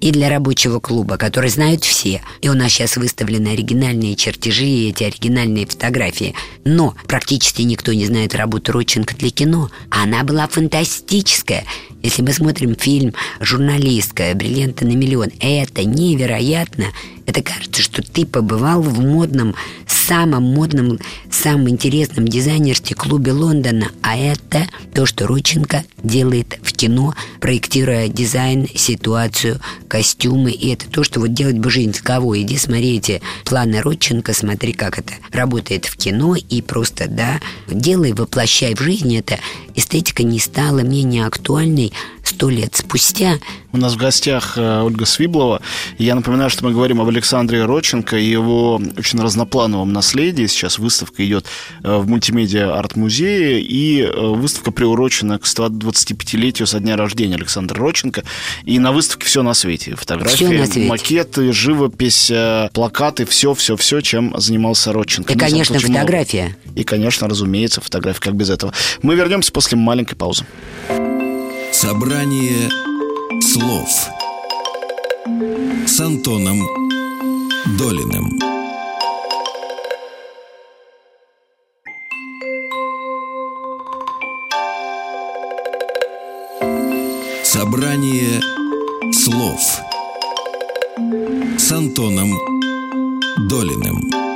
и 0.00 0.10
для 0.10 0.28
рабочего 0.28 0.80
клуба, 0.80 1.16
который 1.16 1.50
знают 1.50 1.84
все. 1.84 2.22
И 2.40 2.48
у 2.48 2.54
нас 2.54 2.72
сейчас 2.72 2.96
выставлены 2.96 3.48
оригинальные 3.48 4.16
чертежи 4.16 4.64
и 4.64 4.90
эти 4.90 5.04
оригинальные 5.04 5.66
фотографии. 5.66 6.34
Но 6.64 6.94
практически 7.06 7.62
никто 7.62 7.92
не 7.92 8.06
знает 8.06 8.34
работу 8.34 8.72
Родченко 8.72 9.16
для 9.16 9.30
кино. 9.30 9.70
Она 9.90 10.24
была 10.24 10.46
фантастическая. 10.48 11.64
Если 12.02 12.22
мы 12.22 12.32
смотрим 12.32 12.76
фильм 12.76 13.14
«Журналистка», 13.40 14.32
«Бриллианты 14.34 14.84
на 14.86 14.92
миллион», 14.92 15.30
это 15.40 15.84
невероятно. 15.84 16.86
Это 17.26 17.42
кажется, 17.42 17.82
что 17.82 18.02
ты 18.02 18.24
побывал 18.24 18.80
в 18.80 19.00
модном, 19.00 19.54
самом 20.08 20.44
модном, 20.44 20.98
самом 21.30 21.68
интересном 21.68 22.26
дизайнерстве 22.26 22.96
клубе 22.96 23.32
Лондона. 23.32 23.90
А 24.00 24.16
это 24.16 24.66
то, 24.94 25.04
что 25.04 25.26
Родченко 25.26 25.84
делает 26.02 26.58
в 26.62 26.72
кино, 26.72 27.14
проектируя 27.40 28.08
дизайн, 28.08 28.66
ситуацию, 28.74 29.60
костюмы. 29.86 30.52
И 30.52 30.72
это 30.72 30.88
то, 30.88 31.04
что 31.04 31.20
вот 31.20 31.34
делать 31.34 31.58
бы 31.58 31.68
жизнь 31.68 31.94
кого. 32.02 32.40
Иди 32.40 32.56
смотри 32.56 32.96
эти 32.96 33.20
планы 33.44 33.82
Родченко, 33.82 34.32
смотри, 34.32 34.72
как 34.72 34.98
это 34.98 35.12
работает 35.30 35.84
в 35.84 35.98
кино. 35.98 36.36
И 36.36 36.62
просто, 36.62 37.06
да, 37.06 37.40
делай, 37.70 38.14
воплощай 38.14 38.74
в 38.74 38.80
жизнь 38.80 39.14
это. 39.14 39.38
Эстетика 39.74 40.22
не 40.22 40.40
стала 40.40 40.80
менее 40.80 41.26
актуальной 41.26 41.87
сто 42.22 42.50
лет 42.50 42.76
спустя. 42.76 43.38
У 43.72 43.78
нас 43.78 43.94
в 43.94 43.96
гостях 43.96 44.54
э, 44.56 44.80
Ольга 44.82 45.04
Свиблова. 45.06 45.60
Я 45.98 46.14
напоминаю, 46.14 46.50
что 46.50 46.64
мы 46.64 46.72
говорим 46.72 47.00
об 47.00 47.08
Александре 47.08 47.64
Родченко 47.64 48.16
и 48.16 48.24
его 48.24 48.80
очень 48.96 49.20
разноплановом 49.20 49.92
наследии. 49.92 50.46
Сейчас 50.46 50.78
выставка 50.78 51.26
идет 51.26 51.46
э, 51.82 51.96
в 51.96 52.08
мультимедиа 52.08 52.78
арт-музее, 52.78 53.60
и 53.60 54.02
э, 54.02 54.10
выставка 54.14 54.70
приурочена 54.70 55.38
к 55.38 55.44
125-летию 55.44 56.66
со 56.66 56.80
дня 56.80 56.96
рождения 56.96 57.34
Александра 57.34 57.78
Родченко. 57.78 58.24
И 58.64 58.78
на 58.78 58.92
выставке 58.92 59.26
все 59.26 59.42
на 59.42 59.54
свете. 59.54 59.96
Фотографии, 59.96 60.44
на 60.44 60.66
свете. 60.66 60.88
макеты, 60.88 61.52
живопись, 61.52 62.30
плакаты, 62.72 63.26
все-все-все, 63.26 64.00
чем 64.00 64.34
занимался 64.38 64.92
Родченко. 64.92 65.32
И, 65.32 65.36
Мы 65.36 65.40
конечно, 65.40 65.76
очень 65.76 65.88
много. 65.88 66.06
фотография. 66.06 66.56
И, 66.74 66.84
конечно, 66.84 67.28
разумеется, 67.28 67.80
фотографии, 67.80 68.20
как 68.20 68.34
без 68.34 68.50
этого. 68.50 68.72
Мы 69.02 69.14
вернемся 69.14 69.52
после 69.52 69.76
маленькой 69.76 70.14
паузы. 70.14 70.44
Собрание 71.80 72.68
слов 73.40 73.88
с 75.86 76.00
Антоном 76.00 76.58
Долиным. 77.78 78.36
Собрание 87.44 88.40
слов 89.12 89.60
с 91.56 91.70
Антоном 91.70 92.34
Долиным. 93.48 94.27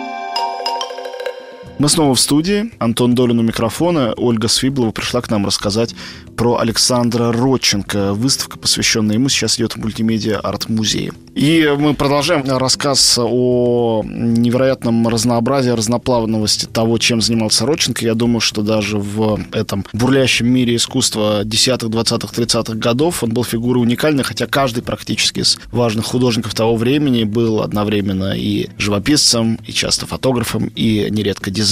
Мы 1.79 1.89
снова 1.89 2.15
в 2.15 2.21
студии. 2.21 2.71
Антон 2.79 3.15
Долин 3.15 3.41
у 3.41 3.43
микрофона. 3.43 4.15
Ольга 4.17 4.49
Свиблова 4.49 4.93
пришла 4.93 5.21
к 5.21 5.31
нам 5.31 5.47
рассказать 5.47 5.95
про 6.37 6.59
Александра 6.59 7.33
Родченко. 7.33 8.15
Выставка, 8.15 8.59
посвященная 8.59 9.17
ему, 9.17 9.29
сейчас 9.29 9.57
идет 9.57 9.73
в 9.73 9.77
мультимедиа 9.79 10.39
арт-музее. 10.39 11.13
И 11.35 11.75
мы 11.79 11.95
продолжаем 11.95 12.45
рассказ 12.47 13.19
о 13.19 14.03
невероятном 14.05 15.09
разнообразии, 15.09 15.71
разноплавности 15.71 16.67
того, 16.67 16.99
чем 16.99 17.21
занимался 17.21 17.65
Родченко. 17.65 18.05
Я 18.05 18.15
думаю, 18.15 18.41
что 18.41 18.63
даже 18.63 18.99
в 18.99 19.41
этом 19.53 19.85
бурлящем 19.93 20.47
мире 20.49 20.77
искусства 20.77 21.43
10-х, 21.45 21.87
20-х, 21.87 22.35
30-х 22.35 22.75
годов 22.75 23.25
он 23.25 23.33
был 23.33 23.45
фигурой 23.45 23.83
уникальной, 23.83 24.25
хотя 24.25 24.47
каждый 24.47 24.83
практически 24.83 25.41
из 25.41 25.59
важных 25.71 26.05
художников 26.05 26.55
того 26.55 26.77
времени 26.77 27.25
был 27.25 27.63
одновременно 27.63 28.35
и 28.37 28.69
живописцем, 28.77 29.59
и 29.67 29.73
часто 29.73 30.07
фотографом, 30.07 30.71
и 30.77 31.09
нередко 31.11 31.51
дизайнером, 31.51 31.72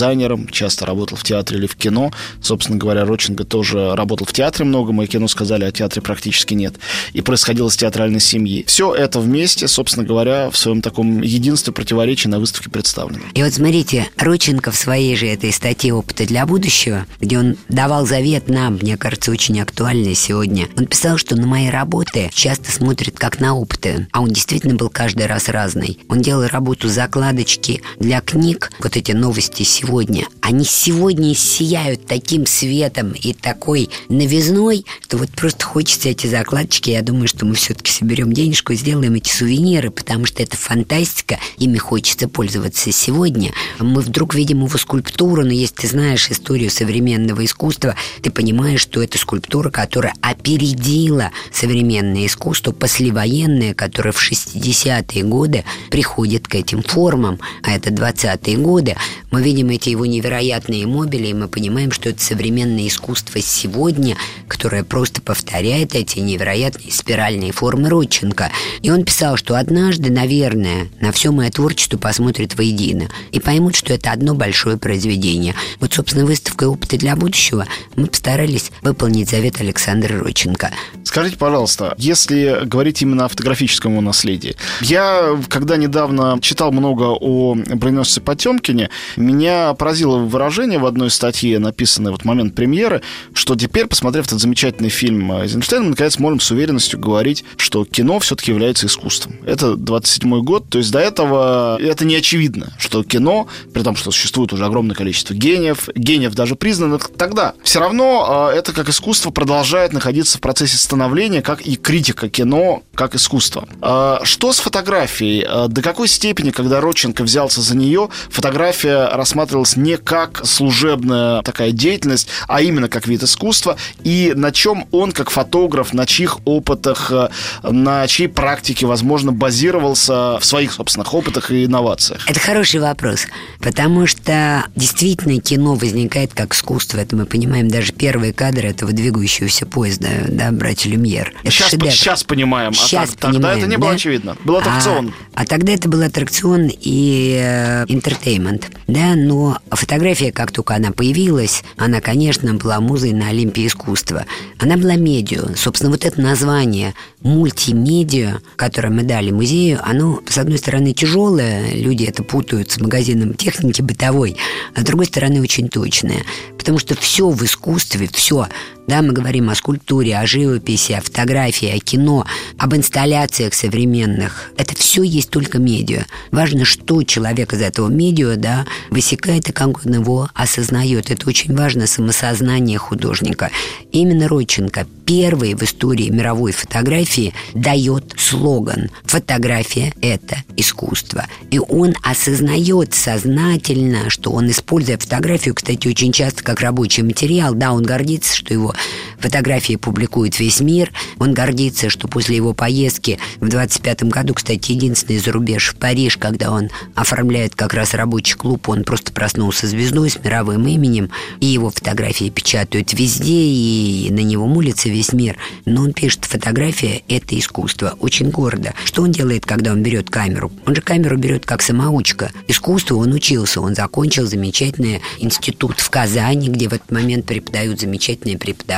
часто 0.51 0.87
работал 0.87 1.17
в 1.17 1.25
театре 1.25 1.59
или 1.59 1.67
в 1.67 1.77
кино. 1.77 2.13
Собственно 2.43 2.79
говоря, 2.79 3.05
Родченко 3.05 3.45
тоже 3.45 3.95
работал 3.95 4.27
в 4.27 4.33
театре 4.33 4.65
много, 4.65 4.93
мы 4.93 5.07
кино 5.07 5.29
сказали, 5.29 5.65
а 5.65 5.73
театре 5.73 6.03
практически 6.03 6.55
нет. 6.55 6.75
И 7.13 7.23
происходило 7.23 7.69
с 7.69 7.77
театральной 7.77 8.21
семьи. 8.21 8.65
Все 8.67 8.95
это 8.95 9.21
вместе 9.21 9.69
собственно 9.71 10.07
говоря, 10.07 10.51
в 10.51 10.57
своем 10.57 10.83
таком 10.83 11.23
единстве 11.23 11.73
противоречии 11.73 12.29
на 12.29 12.39
выставке 12.39 12.69
представлены. 12.69 13.23
И 13.35 13.43
вот 13.43 13.55
смотрите, 13.55 14.09
Родченко 14.19 14.71
в 14.71 14.77
своей 14.77 15.17
же 15.17 15.27
этой 15.27 15.53
статье 15.53 15.95
«Опыты 15.95 16.27
для 16.27 16.45
будущего», 16.45 17.07
где 17.21 17.39
он 17.39 17.57
давал 17.69 18.07
завет 18.07 18.49
нам, 18.49 18.75
мне 18.75 18.97
кажется, 18.97 19.31
очень 19.31 19.61
актуальный 19.61 20.15
сегодня, 20.15 20.69
он 20.77 20.87
писал, 20.87 21.17
что 21.17 21.37
на 21.37 21.47
мои 21.47 21.71
работы 21.71 22.31
часто 22.35 22.71
смотрят 22.71 23.19
как 23.19 23.41
на 23.41 23.55
опыты, 23.55 24.09
а 24.13 24.21
он 24.21 24.31
действительно 24.31 24.75
был 24.75 24.91
каждый 24.91 25.27
раз 25.27 25.49
разный. 25.49 25.99
Он 26.09 26.21
делал 26.21 26.47
работу 26.47 26.89
закладочки 26.89 27.83
для 27.99 28.21
книг, 28.21 28.71
вот 28.81 28.97
эти 28.97 29.13
новости 29.13 29.63
сегодня, 29.81 30.27
они 30.43 30.65
сегодня 30.65 31.35
сияют 31.35 32.07
таким 32.07 32.45
светом 32.45 33.13
и 33.13 33.33
такой 33.33 33.89
новизной, 34.09 34.85
что 35.03 35.17
вот 35.17 35.31
просто 35.31 35.65
хочется 35.65 36.11
эти 36.11 36.27
закладочки, 36.27 36.91
я 36.91 37.03
думаю, 37.03 37.29
что 37.29 37.47
мы 37.47 37.55
все-таки 37.55 37.91
соберем 37.91 38.33
денежку 38.33 38.73
и 38.73 38.77
сделаем 38.77 39.15
эти 39.15 39.31
сувениры, 39.31 39.91
потому 39.91 40.27
что 40.27 40.43
это 40.43 40.57
фантастика, 40.57 41.39
ими 41.57 41.79
хочется 41.79 42.29
пользоваться 42.29 42.93
сегодня. 42.93 43.53
Мы 43.79 44.03
вдруг 44.03 44.35
видим 44.35 44.65
его 44.65 44.79
скульптуру, 44.79 45.45
но 45.45 45.53
если 45.53 45.77
ты 45.77 45.87
знаешь 45.89 46.31
историю 46.31 46.71
современного 46.71 47.45
искусства, 47.45 47.95
ты 48.23 48.31
понимаешь, 48.31 48.83
что 48.83 49.03
это 49.03 49.17
скульптура, 49.17 49.71
которая 49.71 50.13
опередила 50.21 51.31
современное 51.53 52.27
искусство, 52.27 52.73
послевоенное, 52.73 53.73
которое 53.75 54.13
в 54.13 54.21
60-е 54.23 55.23
годы 55.25 55.65
приходит 55.91 56.49
к 56.49 56.55
этим 56.55 56.83
формам, 56.83 57.39
а 57.63 57.73
это 57.73 57.91
20-е 57.91 58.59
годы. 58.59 58.97
Мы 59.31 59.43
видим 59.43 59.70
эти 59.71 59.89
его 59.91 60.07
невероятные 60.07 60.87
мобили, 60.87 61.29
и 61.29 61.35
мы 61.35 61.49
понимаем, 61.49 61.93
что 61.93 62.11
это 62.11 62.23
современное 62.23 62.87
искусство 62.87 63.41
сегодня, 63.41 64.17
которое 64.49 64.85
просто 64.85 65.23
повторяет 65.23 65.95
эти 65.95 66.19
невероятные 66.19 66.93
спиральные 66.93 67.53
формы 67.53 67.89
Родченко. 67.89 68.51
И 68.83 68.91
он 68.91 69.05
писал, 69.05 69.37
что 69.37 69.57
однажды, 69.57 70.11
наверное, 70.11 70.89
на 71.01 71.13
все 71.13 71.33
мое 71.33 71.51
творчество 71.51 71.99
посмотрят 71.99 72.57
воедино 72.57 73.09
и 73.33 73.41
поймут, 73.41 73.77
что 73.77 73.93
это 73.93 74.13
одно 74.13 74.35
большое 74.35 74.77
произведение. 74.77 75.55
Вот, 75.79 75.93
собственно, 75.93 76.27
выставка 76.27 76.69
«Опыты 76.69 76.97
для 76.97 77.17
будущего» 77.17 77.67
мы 77.97 78.07
постарались 78.07 78.73
выполнить 78.83 79.31
завет 79.31 79.61
Александра 79.61 80.19
Родченко. 80.19 80.71
Скажите, 81.05 81.37
пожалуйста, 81.37 81.95
если 81.99 82.61
говорить 82.65 83.03
именно 83.03 83.25
о 83.25 83.29
фотографическом 83.29 84.03
наследии, 84.05 84.57
я, 84.81 85.39
когда 85.49 85.77
недавно 85.77 86.39
читал 86.41 86.73
много 86.73 87.05
о 87.05 87.55
броненосце 87.55 88.21
Потемкине, 88.21 88.91
меня 89.17 89.60
поразило 89.79 90.19
выражение 90.19 90.79
в 90.79 90.87
одной 90.87 91.11
статье, 91.11 91.59
написанной 91.59 92.11
вот 92.11 92.23
в 92.23 92.25
момент 92.25 92.55
премьеры, 92.55 93.03
что 93.33 93.57
теперь, 93.57 93.87
посмотрев 93.87 94.27
этот 94.27 94.41
замечательный 94.41 94.89
фильм 94.89 95.33
Эйзенштейна, 95.33 95.85
мы, 95.85 95.91
наконец, 95.91 96.19
можем 96.19 96.41
с 96.41 96.51
уверенностью 96.51 96.99
говорить, 96.99 97.45
что 97.57 97.85
кино 97.85 98.19
все-таки 98.19 98.51
является 98.51 98.87
искусством. 98.87 99.37
Это 99.45 99.73
27-й 99.73 100.43
год, 100.43 100.69
то 100.69 100.79
есть 100.79 100.91
до 100.91 100.99
этого 100.99 101.81
это 101.81 102.05
не 102.05 102.17
очевидно, 102.17 102.73
что 102.79 103.03
кино, 103.03 103.49
при 103.73 103.83
том, 103.83 103.97
что 103.97 104.11
существует 104.11 104.53
уже 104.53 104.65
огромное 104.65 104.95
количество 104.95 105.35
гениев, 105.35 105.89
гениев 105.95 106.35
даже 106.35 106.57
признанных 106.57 107.11
тогда, 107.17 107.55
все 107.63 107.81
равно 107.81 108.51
э, 108.53 108.59
это 108.59 108.73
как 108.73 108.89
искусство 108.89 109.31
продолжает 109.31 109.93
находиться 109.93 110.39
в 110.39 110.41
процессе 110.41 110.77
становления, 110.77 111.43
как 111.43 111.63
и 111.63 111.77
критика 111.77 112.29
кино, 112.29 112.83
как 112.95 113.15
искусство. 113.15 113.69
А 113.81 114.21
что 114.25 114.53
с 114.53 114.59
фотографией? 114.59 115.45
А 115.49 115.69
до 115.69 115.83
какой 115.83 116.09
степени, 116.09 116.51
когда 116.51 116.81
Родченко 116.81 117.23
взялся 117.23 117.61
за 117.61 117.77
нее, 117.77 118.09
фотография 118.31 119.07
рассматривалась 119.51 119.77
не 119.77 119.97
как 119.97 120.45
служебная 120.45 121.43
такая 121.43 121.73
деятельность, 121.73 122.29
а 122.49 122.61
именно 122.61 122.89
как 122.89 123.07
вид 123.07 123.23
искусства, 123.23 123.77
и 124.03 124.33
на 124.35 124.53
чем 124.53 124.87
он, 124.93 125.13
как 125.13 125.31
фотограф, 125.31 125.93
на 125.93 126.07
чьих 126.07 126.39
опытах, 126.45 127.11
э, 127.11 127.29
на 127.63 128.07
чьей 128.07 128.29
практике, 128.29 128.87
возможно, 128.87 129.33
базировался 129.33 130.39
в 130.39 130.45
своих 130.45 130.73
собственных 130.73 131.13
опытах 131.15 131.51
и 131.51 131.65
инновациях? 131.65 132.29
Это 132.29 132.41
хороший 132.41 132.81
вопрос, 132.81 133.27
потому 133.61 134.07
что 134.07 134.65
действительно 134.77 135.41
кино 135.41 135.75
возникает 135.75 136.33
как 136.35 136.55
искусство, 136.55 136.99
это 136.99 137.17
мы 137.17 137.27
понимаем, 137.27 137.69
даже 137.69 137.93
первые 137.93 138.33
кадры 138.33 138.69
этого 138.69 138.93
двигающегося 138.93 139.67
поезда, 139.67 140.09
да, 140.29 140.51
братья 140.53 140.91
Люмьер. 140.91 141.33
сейчас, 141.45 141.71
сейчас 141.71 142.25
понимаем, 142.25 142.73
сейчас 142.73 143.11
а 143.11 143.13
так, 143.13 143.31
понимаем, 143.33 143.43
тогда 143.43 143.59
это 143.59 143.67
не 143.67 143.77
было 143.77 143.91
да? 143.91 143.97
очевидно. 143.97 144.37
Был 144.45 144.57
аттракцион. 144.57 145.15
А, 145.35 145.43
а 145.43 145.47
тогда 145.47 145.73
это 145.73 145.89
был 145.89 146.03
аттракцион 146.03 146.71
и 146.71 147.39
э, 147.41 147.85
интертеймент, 147.89 148.71
да, 148.87 149.15
но 149.15 149.40
фотография, 149.71 150.33
как 150.33 150.53
только 150.53 150.75
она 150.75 150.93
появилась, 150.93 151.63
она, 151.77 152.01
конечно, 152.01 152.55
была 152.55 152.81
музой 152.81 153.13
на 153.13 153.29
Олимпии 153.29 153.67
искусства. 153.67 154.25
Она 154.59 154.77
была 154.77 154.97
медиа. 154.97 155.55
Собственно, 155.57 155.91
вот 155.91 156.05
это 156.05 156.21
название 156.21 156.95
мультимедиа, 157.23 158.41
которое 158.57 158.91
мы 158.91 159.03
дали 159.03 159.31
музею, 159.31 159.81
оно, 159.83 160.21
с 160.29 160.39
одной 160.39 160.59
стороны, 160.59 160.93
тяжелое, 160.93 161.75
люди 161.75 162.05
это 162.05 162.23
путают 162.23 162.71
с 162.71 162.81
магазином 162.81 163.35
техники 163.35 163.83
бытовой, 163.83 164.37
а 164.75 164.81
с 164.81 164.85
другой 164.85 165.07
стороны, 165.07 165.41
очень 165.41 165.69
точное. 165.69 166.23
Потому 166.59 166.79
что 166.79 166.95
все 166.97 167.29
в 167.31 167.45
искусстве, 167.45 168.09
все, 168.13 168.49
да, 168.91 169.03
мы 169.03 169.13
говорим 169.13 169.49
о 169.51 169.55
скульптуре, 169.55 170.19
о 170.19 170.27
живописи, 170.27 170.91
о 170.95 171.01
фотографии, 171.01 171.69
о 171.69 171.79
кино, 171.79 172.27
об 172.59 172.75
инсталляциях 172.75 173.55
современных. 173.55 174.51
Это 174.57 174.75
все 174.75 175.05
есть 175.05 175.31
только 175.31 175.59
медиа. 175.59 176.07
Важно, 176.33 176.65
что 176.65 177.05
человек 177.05 177.53
из 177.53 177.63
этого 177.63 177.87
медиа, 177.89 178.35
да, 178.35 178.67
высекает 178.91 179.49
и 179.49 179.53
как 179.53 179.87
он 179.87 179.95
его 179.95 180.29
осознает. 180.35 181.13
Это 181.13 181.29
очень 181.29 181.55
важно, 181.55 181.87
самосознание 181.87 182.79
художника. 182.79 183.53
Именно 183.93 184.27
Родченко 184.27 184.85
первый 185.07 185.55
в 185.55 185.63
истории 185.65 186.09
мировой 186.09 186.53
фотографии 186.53 187.35
дает 187.55 188.15
слоган 188.17 188.91
«Фотография– 189.05 189.93
это 190.01 190.37
искусство». 190.57 191.27
И 191.51 191.59
он 191.59 191.95
осознает 192.03 192.95
сознательно, 192.95 194.09
что 194.09 194.31
он, 194.31 194.51
используя 194.51 194.99
фотографию, 194.99 195.55
кстати, 195.55 195.89
очень 195.89 196.13
часто 196.13 196.45
как 196.45 196.61
рабочий 196.61 197.03
материал, 197.03 197.55
да, 197.55 197.73
он 197.73 197.83
гордится, 197.83 198.37
что 198.37 198.55
его 198.55 198.73
фотографии 199.19 199.77
публикует 199.77 200.39
весь 200.39 200.61
мир, 200.61 200.93
он 201.19 201.35
гордится, 201.35 201.91
что 201.91 202.09
после 202.09 202.37
его 202.37 202.55
поездки 202.55 203.19
в 203.41 203.49
25 203.49 204.05
году, 204.05 204.35
кстати, 204.35 204.73
единственный 204.73 205.19
за 205.19 205.33
рубеж 205.33 205.73
в 205.73 205.77
Париж, 205.77 206.17
когда 206.17 206.51
он 206.51 206.71
оформляет 206.95 207.55
как 207.55 207.75
раз 207.75 207.95
рабочий 207.95 208.35
клуб, 208.35 208.69
он 208.69 208.85
просто 208.85 209.13
проснулся 209.13 209.67
звездой 209.67 210.11
с 210.11 210.17
мировым 210.23 210.67
именем, 210.67 211.11
и 211.41 211.47
его 211.47 211.71
фотографии 211.71 212.31
печатают 212.31 212.93
везде, 212.93 213.33
и 213.33 214.09
на 214.11 214.21
него 214.21 214.47
молится 214.47 214.89
весь 214.89 215.13
мир. 215.13 215.37
Но 215.65 215.83
он 215.83 215.93
пишет, 215.93 216.25
фотография– 216.25 217.03
это 217.09 217.39
искусство. 217.39 217.97
Очень 218.01 218.31
гордо. 218.31 218.75
Что 218.85 219.03
он 219.03 219.13
делает, 219.13 219.47
когда 219.47 219.73
он 219.73 219.83
берет 219.83 220.11
камеру? 220.11 220.51
Он 220.67 220.75
же 220.75 220.81
камеру 220.81 221.17
берет 221.17 221.47
как 221.47 221.63
самоучка. 221.63 222.33
Искусству 222.49 222.99
он 222.99 223.13
учился. 223.13 223.61
Он 223.61 223.75
закончил 223.75 224.27
замечательный 224.27 225.01
институт 225.19 225.81
в 225.81 225.91
Казани, 225.91 226.49
где 226.49 226.69
в 226.69 226.73
этот 226.73 226.91
момент 226.91 227.27
преподают 227.27 227.81
замечательные 227.81 228.39
преподаватели. 228.39 228.70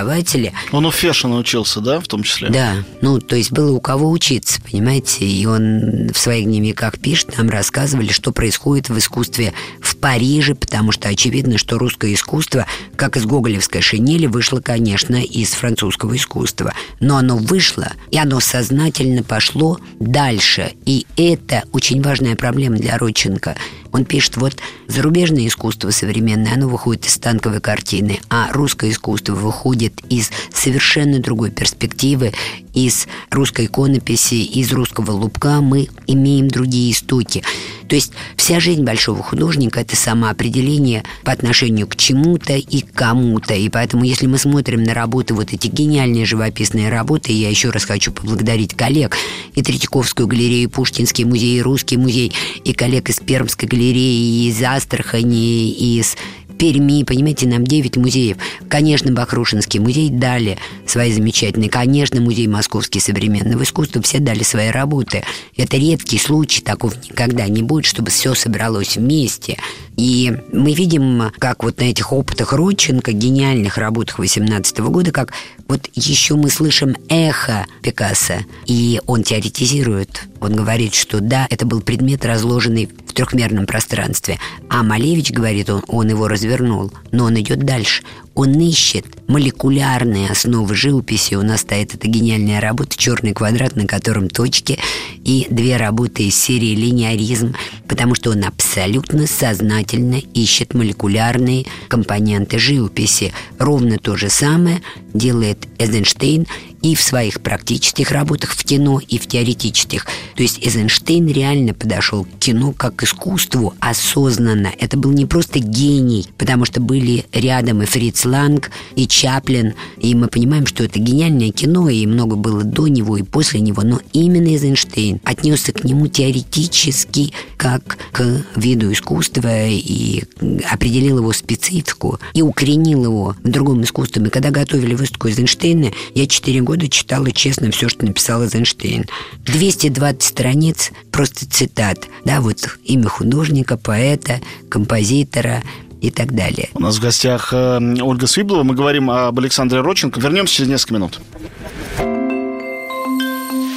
Он 0.72 0.87
у 0.87 0.90
Фешина 0.90 1.37
учился, 1.37 1.81
да, 1.81 2.00
в 2.00 2.09
том 2.09 2.22
числе? 2.22 2.48
Да. 2.50 2.76
Ну, 3.00 3.18
то 3.18 3.37
есть 3.37 3.52
было 3.52 3.72
у 3.72 3.81
кого 3.81 4.11
учиться, 4.11 4.61
понимаете? 4.61 5.26
И 5.26 5.44
он 5.46 6.11
в 6.12 6.18
своих 6.18 6.44
дневниках 6.44 6.98
пишет, 6.98 7.37
нам 7.37 7.50
рассказывали, 7.50 8.12
что 8.12 8.33
происходит 8.33 8.88
в 8.88 8.98
искусстве 8.98 9.52
в 9.81 9.96
Париже, 9.96 10.55
потому 10.55 10.92
что 10.92 11.09
очевидно, 11.09 11.59
что 11.59 11.78
русское 11.78 12.12
искусство, 12.14 12.66
как 12.96 13.16
из 13.16 13.24
гоголевской 13.24 13.81
шинели, 13.81 14.26
вышло, 14.26 14.61
конечно, 14.61 15.16
из 15.16 15.50
французского 15.50 16.16
искусства. 16.16 16.72
Но 17.00 17.16
оно 17.16 17.37
вышло, 17.37 17.92
и 18.11 18.18
оно 18.18 18.40
сознательно 18.40 19.22
пошло 19.22 19.78
дальше. 20.00 20.72
И 20.87 21.07
это 21.16 21.64
очень 21.72 22.02
важная 22.02 22.37
проблема 22.37 22.76
для 22.76 22.98
Родченко. 22.98 23.57
Он 23.92 24.05
пишет, 24.05 24.37
вот 24.37 24.57
зарубежное 24.88 25.46
искусство 25.46 25.90
современное, 25.90 26.55
оно 26.55 26.68
выходит 26.68 27.07
из 27.07 27.18
танковой 27.18 27.61
картины, 27.61 28.20
а 28.31 28.50
русское 28.52 28.90
искусство 28.90 29.35
выходит 29.35 30.00
из 30.09 30.31
совершенно 30.52 31.18
другой 31.18 31.50
перспективы, 31.50 32.33
из 32.74 33.07
русской 33.31 33.66
иконописи, 33.66 34.35
из 34.35 34.72
русского 34.72 35.11
лубка 35.12 35.61
мы 35.61 35.88
имеем 36.07 36.48
другие 36.48 36.92
истоки. 36.92 37.42
То 37.88 37.96
есть 37.96 38.12
вся 38.37 38.59
жизнь 38.59 38.83
большого 38.85 39.22
художника– 39.22 39.81
это 39.83 39.96
самоопределение 39.96 41.05
по 41.24 41.33
отношению 41.33 41.87
к 41.87 41.96
чему-то 41.96 42.55
и 42.55 42.81
к 42.81 42.92
кому-то. 42.94 43.52
И 43.52 43.68
поэтому, 43.68 44.05
если 44.05 44.26
мы 44.26 44.38
смотрим 44.38 44.83
на 44.83 44.94
работы, 44.94 45.35
вот 45.35 45.52
эти 45.52 45.66
гениальные 45.66 46.24
живописные 46.24 46.88
работы, 46.88 47.33
я 47.33 47.50
еще 47.50 47.68
раз 47.68 47.85
хочу 47.85 48.11
поблагодарить 48.11 48.74
коллег 48.74 49.18
и 49.55 49.62
Третьяковскую 49.62 50.26
галерею, 50.26 50.64
и 50.64 50.66
Пушкинский 50.68 51.24
музей, 51.24 51.59
и 51.59 51.61
Русский 51.61 51.98
музей, 51.98 52.33
и 52.64 52.72
коллег 52.72 53.11
из 53.11 53.20
Пермской 53.20 53.68
галереи, 53.68 53.81
и 53.90 54.48
из 54.48 54.62
Астрахани, 54.62 55.70
из 55.70 56.16
Перми, 56.62 57.02
понимаете, 57.02 57.48
нам 57.48 57.64
9 57.64 57.96
музеев. 57.96 58.36
Конечно, 58.68 59.12
Бахрушинский 59.12 59.80
музей 59.80 60.10
дали 60.10 60.58
свои 60.86 61.12
замечательные. 61.12 61.68
Конечно, 61.68 62.20
музей 62.20 62.46
Московский 62.46 63.00
современного 63.00 63.64
искусства. 63.64 64.00
Все 64.00 64.20
дали 64.20 64.44
свои 64.44 64.68
работы. 64.68 65.24
Это 65.56 65.76
редкий 65.76 66.18
случай, 66.18 66.62
такого 66.62 66.94
никогда 67.10 67.48
не 67.48 67.64
будет, 67.64 67.86
чтобы 67.86 68.10
все 68.10 68.34
собралось 68.34 68.96
вместе. 68.96 69.58
И 69.96 70.32
мы 70.52 70.72
видим, 70.72 71.32
как 71.38 71.64
вот 71.64 71.80
на 71.80 71.84
этих 71.84 72.12
опытах 72.12 72.52
Родченко, 72.52 73.10
гениальных 73.10 73.76
работах 73.76 74.20
18 74.20 74.78
года, 74.78 75.10
как 75.10 75.32
вот 75.66 75.90
еще 75.94 76.36
мы 76.36 76.48
слышим 76.48 76.96
эхо 77.08 77.66
Пикассо, 77.82 78.44
и 78.66 79.00
он 79.06 79.24
теоретизирует. 79.24 80.28
Он 80.40 80.54
говорит, 80.54 80.94
что 80.94 81.20
да, 81.20 81.46
это 81.50 81.66
был 81.66 81.80
предмет, 81.80 82.24
разложенный 82.24 82.88
в 83.12 83.14
трехмерном 83.14 83.66
пространстве. 83.66 84.38
А 84.70 84.83
Малевич 84.83 85.33
говорит, 85.33 85.68
он, 85.68 85.85
он 85.87 86.09
его 86.09 86.29
развернул, 86.29 86.90
но 87.11 87.25
он 87.27 87.38
идет 87.38 87.61
дальше. 87.61 88.03
Он 88.35 88.59
ищет 88.59 89.05
молекулярные 89.29 90.31
основы 90.31 90.75
живописи. 90.75 91.35
У 91.35 91.42
нас 91.42 91.61
стоит 91.61 91.94
эта 91.94 92.09
гениальная 92.09 92.61
работа 92.61 92.96
«Черный 92.96 93.35
квадрат», 93.35 93.77
на 93.77 93.87
котором 93.87 94.31
точки, 94.31 94.79
и 95.22 95.46
две 95.51 95.77
работы 95.77 96.25
из 96.25 96.37
серии 96.37 96.75
«Линеаризм», 96.75 97.55
потому 97.87 98.14
что 98.14 98.31
он 98.31 98.44
абсолютно 98.44 99.27
сознательно 99.27 100.22
ищет 100.33 100.72
молекулярные 100.72 101.66
компоненты 101.88 102.59
живописи. 102.59 103.35
Ровно 103.59 103.98
то 103.98 104.16
же 104.16 104.31
самое 104.31 104.81
делает 105.12 105.68
Эйзенштейн 105.79 106.46
и 106.82 106.94
в 106.94 107.00
своих 107.00 107.40
практических 107.40 108.10
работах 108.10 108.50
в 108.52 108.64
кино, 108.64 109.00
и 109.00 109.18
в 109.18 109.26
теоретических. 109.26 110.06
То 110.36 110.42
есть 110.42 110.58
Эйзенштейн 110.58 111.28
реально 111.28 111.74
подошел 111.74 112.24
к 112.24 112.38
кино 112.38 112.72
как 112.72 112.96
к 112.96 113.04
искусству 113.04 113.74
осознанно. 113.80 114.72
Это 114.78 114.96
был 114.96 115.12
не 115.12 115.26
просто 115.26 115.60
гений, 115.60 116.26
потому 116.36 116.64
что 116.64 116.80
были 116.80 117.24
рядом 117.32 117.82
и 117.82 117.86
Фриц 117.86 118.24
Ланг, 118.24 118.70
и 118.96 119.06
Чаплин, 119.06 119.74
и 119.98 120.14
мы 120.14 120.28
понимаем, 120.28 120.66
что 120.66 120.84
это 120.84 120.98
гениальное 120.98 121.50
кино, 121.50 121.88
и 121.88 122.06
много 122.06 122.36
было 122.36 122.64
до 122.64 122.88
него 122.88 123.16
и 123.16 123.22
после 123.22 123.60
него, 123.60 123.82
но 123.82 124.00
именно 124.12 124.48
Эйзенштейн 124.48 125.20
отнесся 125.24 125.72
к 125.72 125.84
нему 125.84 126.08
теоретически 126.08 127.32
как 127.56 127.96
к 128.10 128.44
виду 128.56 128.92
искусства 128.92 129.68
и 129.68 130.24
определил 130.68 131.18
его 131.18 131.32
специфику 131.32 132.18
и 132.34 132.42
укоренил 132.42 133.04
его 133.04 133.36
в 133.42 133.48
другом 133.48 133.82
искусстве. 133.84 134.22
Мы 134.22 134.30
когда 134.30 134.50
готовили 134.50 134.94
выставку 134.94 135.28
Эйзенштейна, 135.28 135.92
я 136.14 136.26
четыре 136.26 136.60
года 136.60 136.71
читала 136.88 137.30
честно 137.30 137.70
все, 137.70 137.88
что 137.88 138.04
написал 138.04 138.42
Эйзенштейн. 138.42 139.06
220 139.44 140.22
страниц 140.22 140.90
просто 141.11 141.48
цитат. 141.48 142.06
Да, 142.24 142.40
вот 142.40 142.78
имя 142.85 143.08
художника, 143.08 143.76
поэта, 143.76 144.40
композитора, 144.68 145.62
и 146.02 146.11
так 146.11 146.35
далее. 146.35 146.68
У 146.74 146.80
нас 146.80 146.96
в 146.96 147.00
гостях 147.00 147.52
э, 147.52 147.78
Ольга 148.02 148.26
Свиблова. 148.26 148.64
Мы 148.64 148.74
говорим 148.74 149.08
об 149.08 149.38
Александре 149.38 149.80
Родченко. 149.80 150.20
Вернемся 150.20 150.56
через 150.56 150.68
несколько 150.68 150.94
минут. 150.94 151.20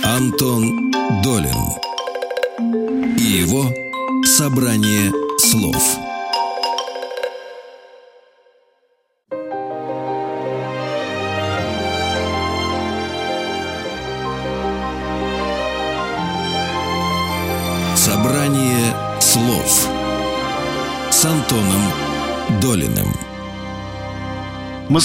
Антон 0.03 0.91
Долин 1.23 1.55
и 3.17 3.23
его 3.23 3.71
собрание 4.25 5.11
слов. 5.37 6.04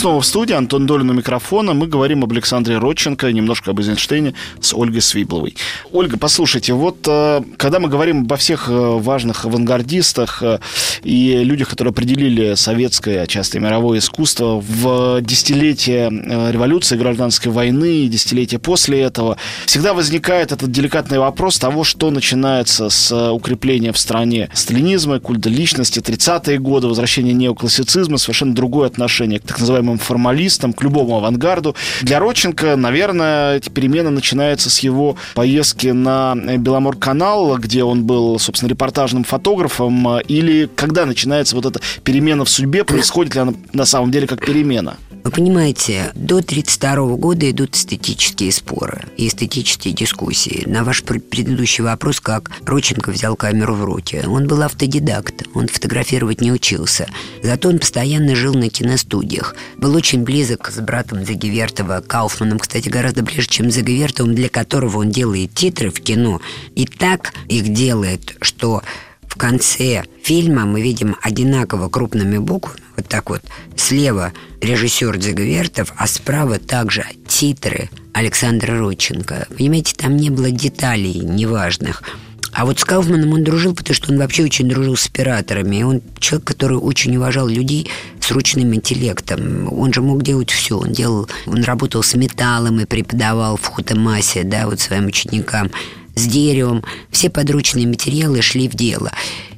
Снова 0.00 0.22
в 0.22 0.26
студии, 0.26 0.54
Антон 0.54 0.86
Долин 0.86 1.10
у 1.10 1.12
микрофона. 1.12 1.74
Мы 1.74 1.86
говорим 1.86 2.24
об 2.24 2.32
Александре 2.32 2.78
Родченко, 2.78 3.30
немножко 3.32 3.72
об 3.72 3.80
Эйзенштейне 3.80 4.32
с 4.58 4.72
Ольгой 4.72 5.02
Свибловой. 5.02 5.54
Ольга, 5.92 6.16
послушайте, 6.16 6.72
вот 6.72 7.06
э, 7.06 7.42
когда 7.58 7.80
мы 7.80 7.90
говорим 7.90 8.22
обо 8.22 8.36
всех 8.36 8.70
э, 8.70 8.72
важных 8.72 9.44
авангардистах 9.44 10.42
э, 10.42 10.58
и 11.02 11.44
людях, 11.44 11.68
которые 11.68 11.90
определили 11.90 12.54
советское, 12.54 13.20
а 13.20 13.26
часто 13.26 13.58
и 13.58 13.60
мировое 13.60 13.98
искусство 13.98 14.64
в 14.66 15.20
десятилетие 15.20 16.08
революции, 16.50 16.96
гражданской 16.96 17.52
войны, 17.52 18.06
десятилетия 18.06 18.58
после 18.58 19.02
этого, 19.02 19.36
всегда 19.66 19.92
возникает 19.92 20.50
этот 20.50 20.70
деликатный 20.70 21.18
вопрос 21.18 21.58
того, 21.58 21.84
что 21.84 22.10
начинается 22.10 22.88
с 22.88 23.32
укрепления 23.32 23.92
в 23.92 23.98
стране 23.98 24.48
сталинизма, 24.54 25.20
культа 25.20 25.50
личности, 25.50 25.98
30-е 25.98 26.58
годы, 26.58 26.86
возвращения 26.86 27.34
неоклассицизма, 27.34 28.16
совершенно 28.16 28.54
другое 28.54 28.86
отношение 28.86 29.40
к 29.40 29.42
так 29.42 29.60
называемому 29.60 29.89
называемым 29.90 29.98
формалистам, 29.98 30.72
к 30.72 30.82
любому 30.82 31.16
авангарду. 31.16 31.74
Для 32.02 32.18
Родченко, 32.18 32.76
наверное, 32.76 33.56
эти 33.56 33.68
перемены 33.68 34.10
начинаются 34.10 34.70
с 34.70 34.80
его 34.80 35.16
поездки 35.34 35.88
на 35.88 36.34
Беломор-канал, 36.34 37.56
где 37.58 37.84
он 37.84 38.04
был, 38.04 38.38
собственно, 38.38 38.70
репортажным 38.70 39.24
фотографом, 39.24 40.20
или 40.20 40.68
когда 40.74 41.06
начинается 41.06 41.56
вот 41.56 41.66
эта 41.66 41.80
перемена 42.04 42.44
в 42.44 42.48
судьбе, 42.48 42.84
происходит 42.84 43.34
ли 43.34 43.40
она 43.40 43.54
на 43.72 43.84
самом 43.84 44.10
деле 44.10 44.26
как 44.26 44.44
перемена? 44.44 44.96
Вы 45.22 45.30
понимаете, 45.32 46.12
до 46.14 46.38
1932 46.38 47.16
года 47.16 47.50
идут 47.50 47.76
эстетические 47.76 48.50
споры 48.52 49.04
и 49.18 49.28
эстетические 49.28 49.92
дискуссии. 49.92 50.62
На 50.66 50.82
ваш 50.82 51.02
предыдущий 51.02 51.84
вопрос, 51.84 52.20
как 52.20 52.50
Роченко 52.64 53.10
взял 53.10 53.36
камеру 53.36 53.74
в 53.74 53.84
руки. 53.84 54.22
Он 54.26 54.46
был 54.46 54.62
автодидакт, 54.62 55.46
он 55.54 55.68
фотографировать 55.68 56.40
не 56.40 56.50
учился. 56.50 57.06
Зато 57.42 57.68
он 57.68 57.78
постоянно 57.80 58.34
жил 58.34 58.54
на 58.54 58.70
киностудиях. 58.70 59.54
Был 59.80 59.96
очень 59.96 60.24
близок 60.24 60.70
с 60.70 60.78
братом 60.78 61.24
Загивертова, 61.24 62.04
Кауфманом, 62.06 62.58
кстати, 62.58 62.90
гораздо 62.90 63.22
ближе, 63.22 63.48
чем 63.48 63.70
Загивертовым, 63.70 64.34
для 64.34 64.50
которого 64.50 64.98
он 64.98 65.08
делает 65.08 65.54
титры 65.54 65.88
в 65.88 66.02
кино. 66.02 66.42
И 66.74 66.84
так 66.84 67.32
их 67.48 67.72
делает, 67.72 68.36
что 68.42 68.82
в 69.22 69.38
конце 69.38 70.04
фильма 70.22 70.66
мы 70.66 70.82
видим 70.82 71.16
одинаково 71.22 71.88
крупными 71.88 72.36
буквами, 72.36 72.82
вот 72.94 73.08
так 73.08 73.30
вот, 73.30 73.40
слева 73.74 74.34
режиссер 74.60 75.16
Дзиговертов, 75.16 75.94
а 75.96 76.06
справа 76.06 76.58
также 76.58 77.06
титры 77.26 77.88
Александра 78.12 78.78
Родченко. 78.78 79.46
Понимаете, 79.56 79.94
там 79.96 80.18
не 80.18 80.28
было 80.28 80.50
деталей 80.50 81.20
неважных. 81.20 82.02
А 82.52 82.64
вот 82.64 82.78
с 82.80 82.84
Кауфманом 82.84 83.32
он 83.32 83.44
дружил, 83.44 83.74
потому 83.74 83.94
что 83.94 84.12
он 84.12 84.18
вообще 84.18 84.44
очень 84.44 84.68
дружил 84.68 84.96
с 84.96 85.06
операторами. 85.06 85.76
И 85.76 85.82
он 85.82 86.02
человек, 86.18 86.46
который 86.48 86.78
очень 86.78 87.16
уважал 87.16 87.48
людей 87.48 87.88
с 88.20 88.30
ручным 88.30 88.74
интеллектом. 88.74 89.72
Он 89.72 89.92
же 89.92 90.02
мог 90.02 90.22
делать 90.22 90.50
все. 90.50 90.78
Он 90.78 90.92
делал, 90.92 91.28
он 91.46 91.62
работал 91.62 92.02
с 92.02 92.14
металлом 92.14 92.80
и 92.80 92.86
преподавал 92.86 93.56
в 93.56 93.66
Хутамасе, 93.66 94.42
да, 94.44 94.66
вот 94.66 94.80
своим 94.80 95.06
ученикам 95.06 95.70
с 96.16 96.26
деревом. 96.26 96.82
Все 97.10 97.30
подручные 97.30 97.86
материалы 97.86 98.42
шли 98.42 98.68
в 98.68 98.74
дело. 98.74 99.12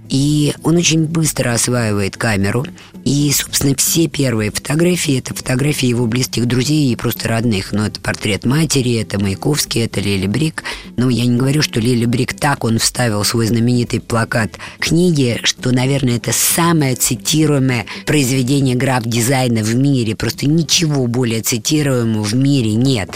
И 0.08 0.52
он 0.62 0.76
очень 0.76 1.04
быстро 1.04 1.54
осваивает 1.54 2.18
камеру. 2.18 2.66
И, 3.04 3.32
собственно, 3.32 3.74
все 3.76 4.06
первые 4.06 4.50
фотографии– 4.50 5.18
это 5.18 5.34
фотографии 5.34 5.88
его 5.88 6.06
близких 6.06 6.46
друзей 6.46 6.92
и 6.92 6.96
просто 6.96 7.28
родных. 7.28 7.72
Ну, 7.72 7.84
это 7.84 8.00
портрет 8.00 8.44
матери, 8.44 8.94
это 8.94 9.20
Маяковский, 9.20 9.84
это 9.84 10.00
Лили 10.00 10.26
Брик. 10.26 10.62
Но 10.96 11.10
я 11.10 11.26
не 11.26 11.36
говорю, 11.36 11.62
что 11.62 11.80
Лили 11.80 12.04
Брик 12.04 12.34
так 12.34 12.64
он 12.64 12.78
вставил 12.78 13.24
свой 13.24 13.46
знаменитый 13.46 14.00
плакат 14.00 14.52
книги, 14.78 15.40
что, 15.42 15.72
наверное, 15.72 16.16
это 16.16 16.32
самое 16.32 16.94
цитируемое 16.94 17.86
произведение 18.06 18.76
граф-дизайна 18.76 19.62
в 19.62 19.74
мире. 19.74 20.14
Просто 20.14 20.46
ничего 20.46 21.06
более 21.06 21.42
цитируемого 21.42 22.22
в 22.22 22.34
мире 22.34 22.74
нет. 22.74 23.10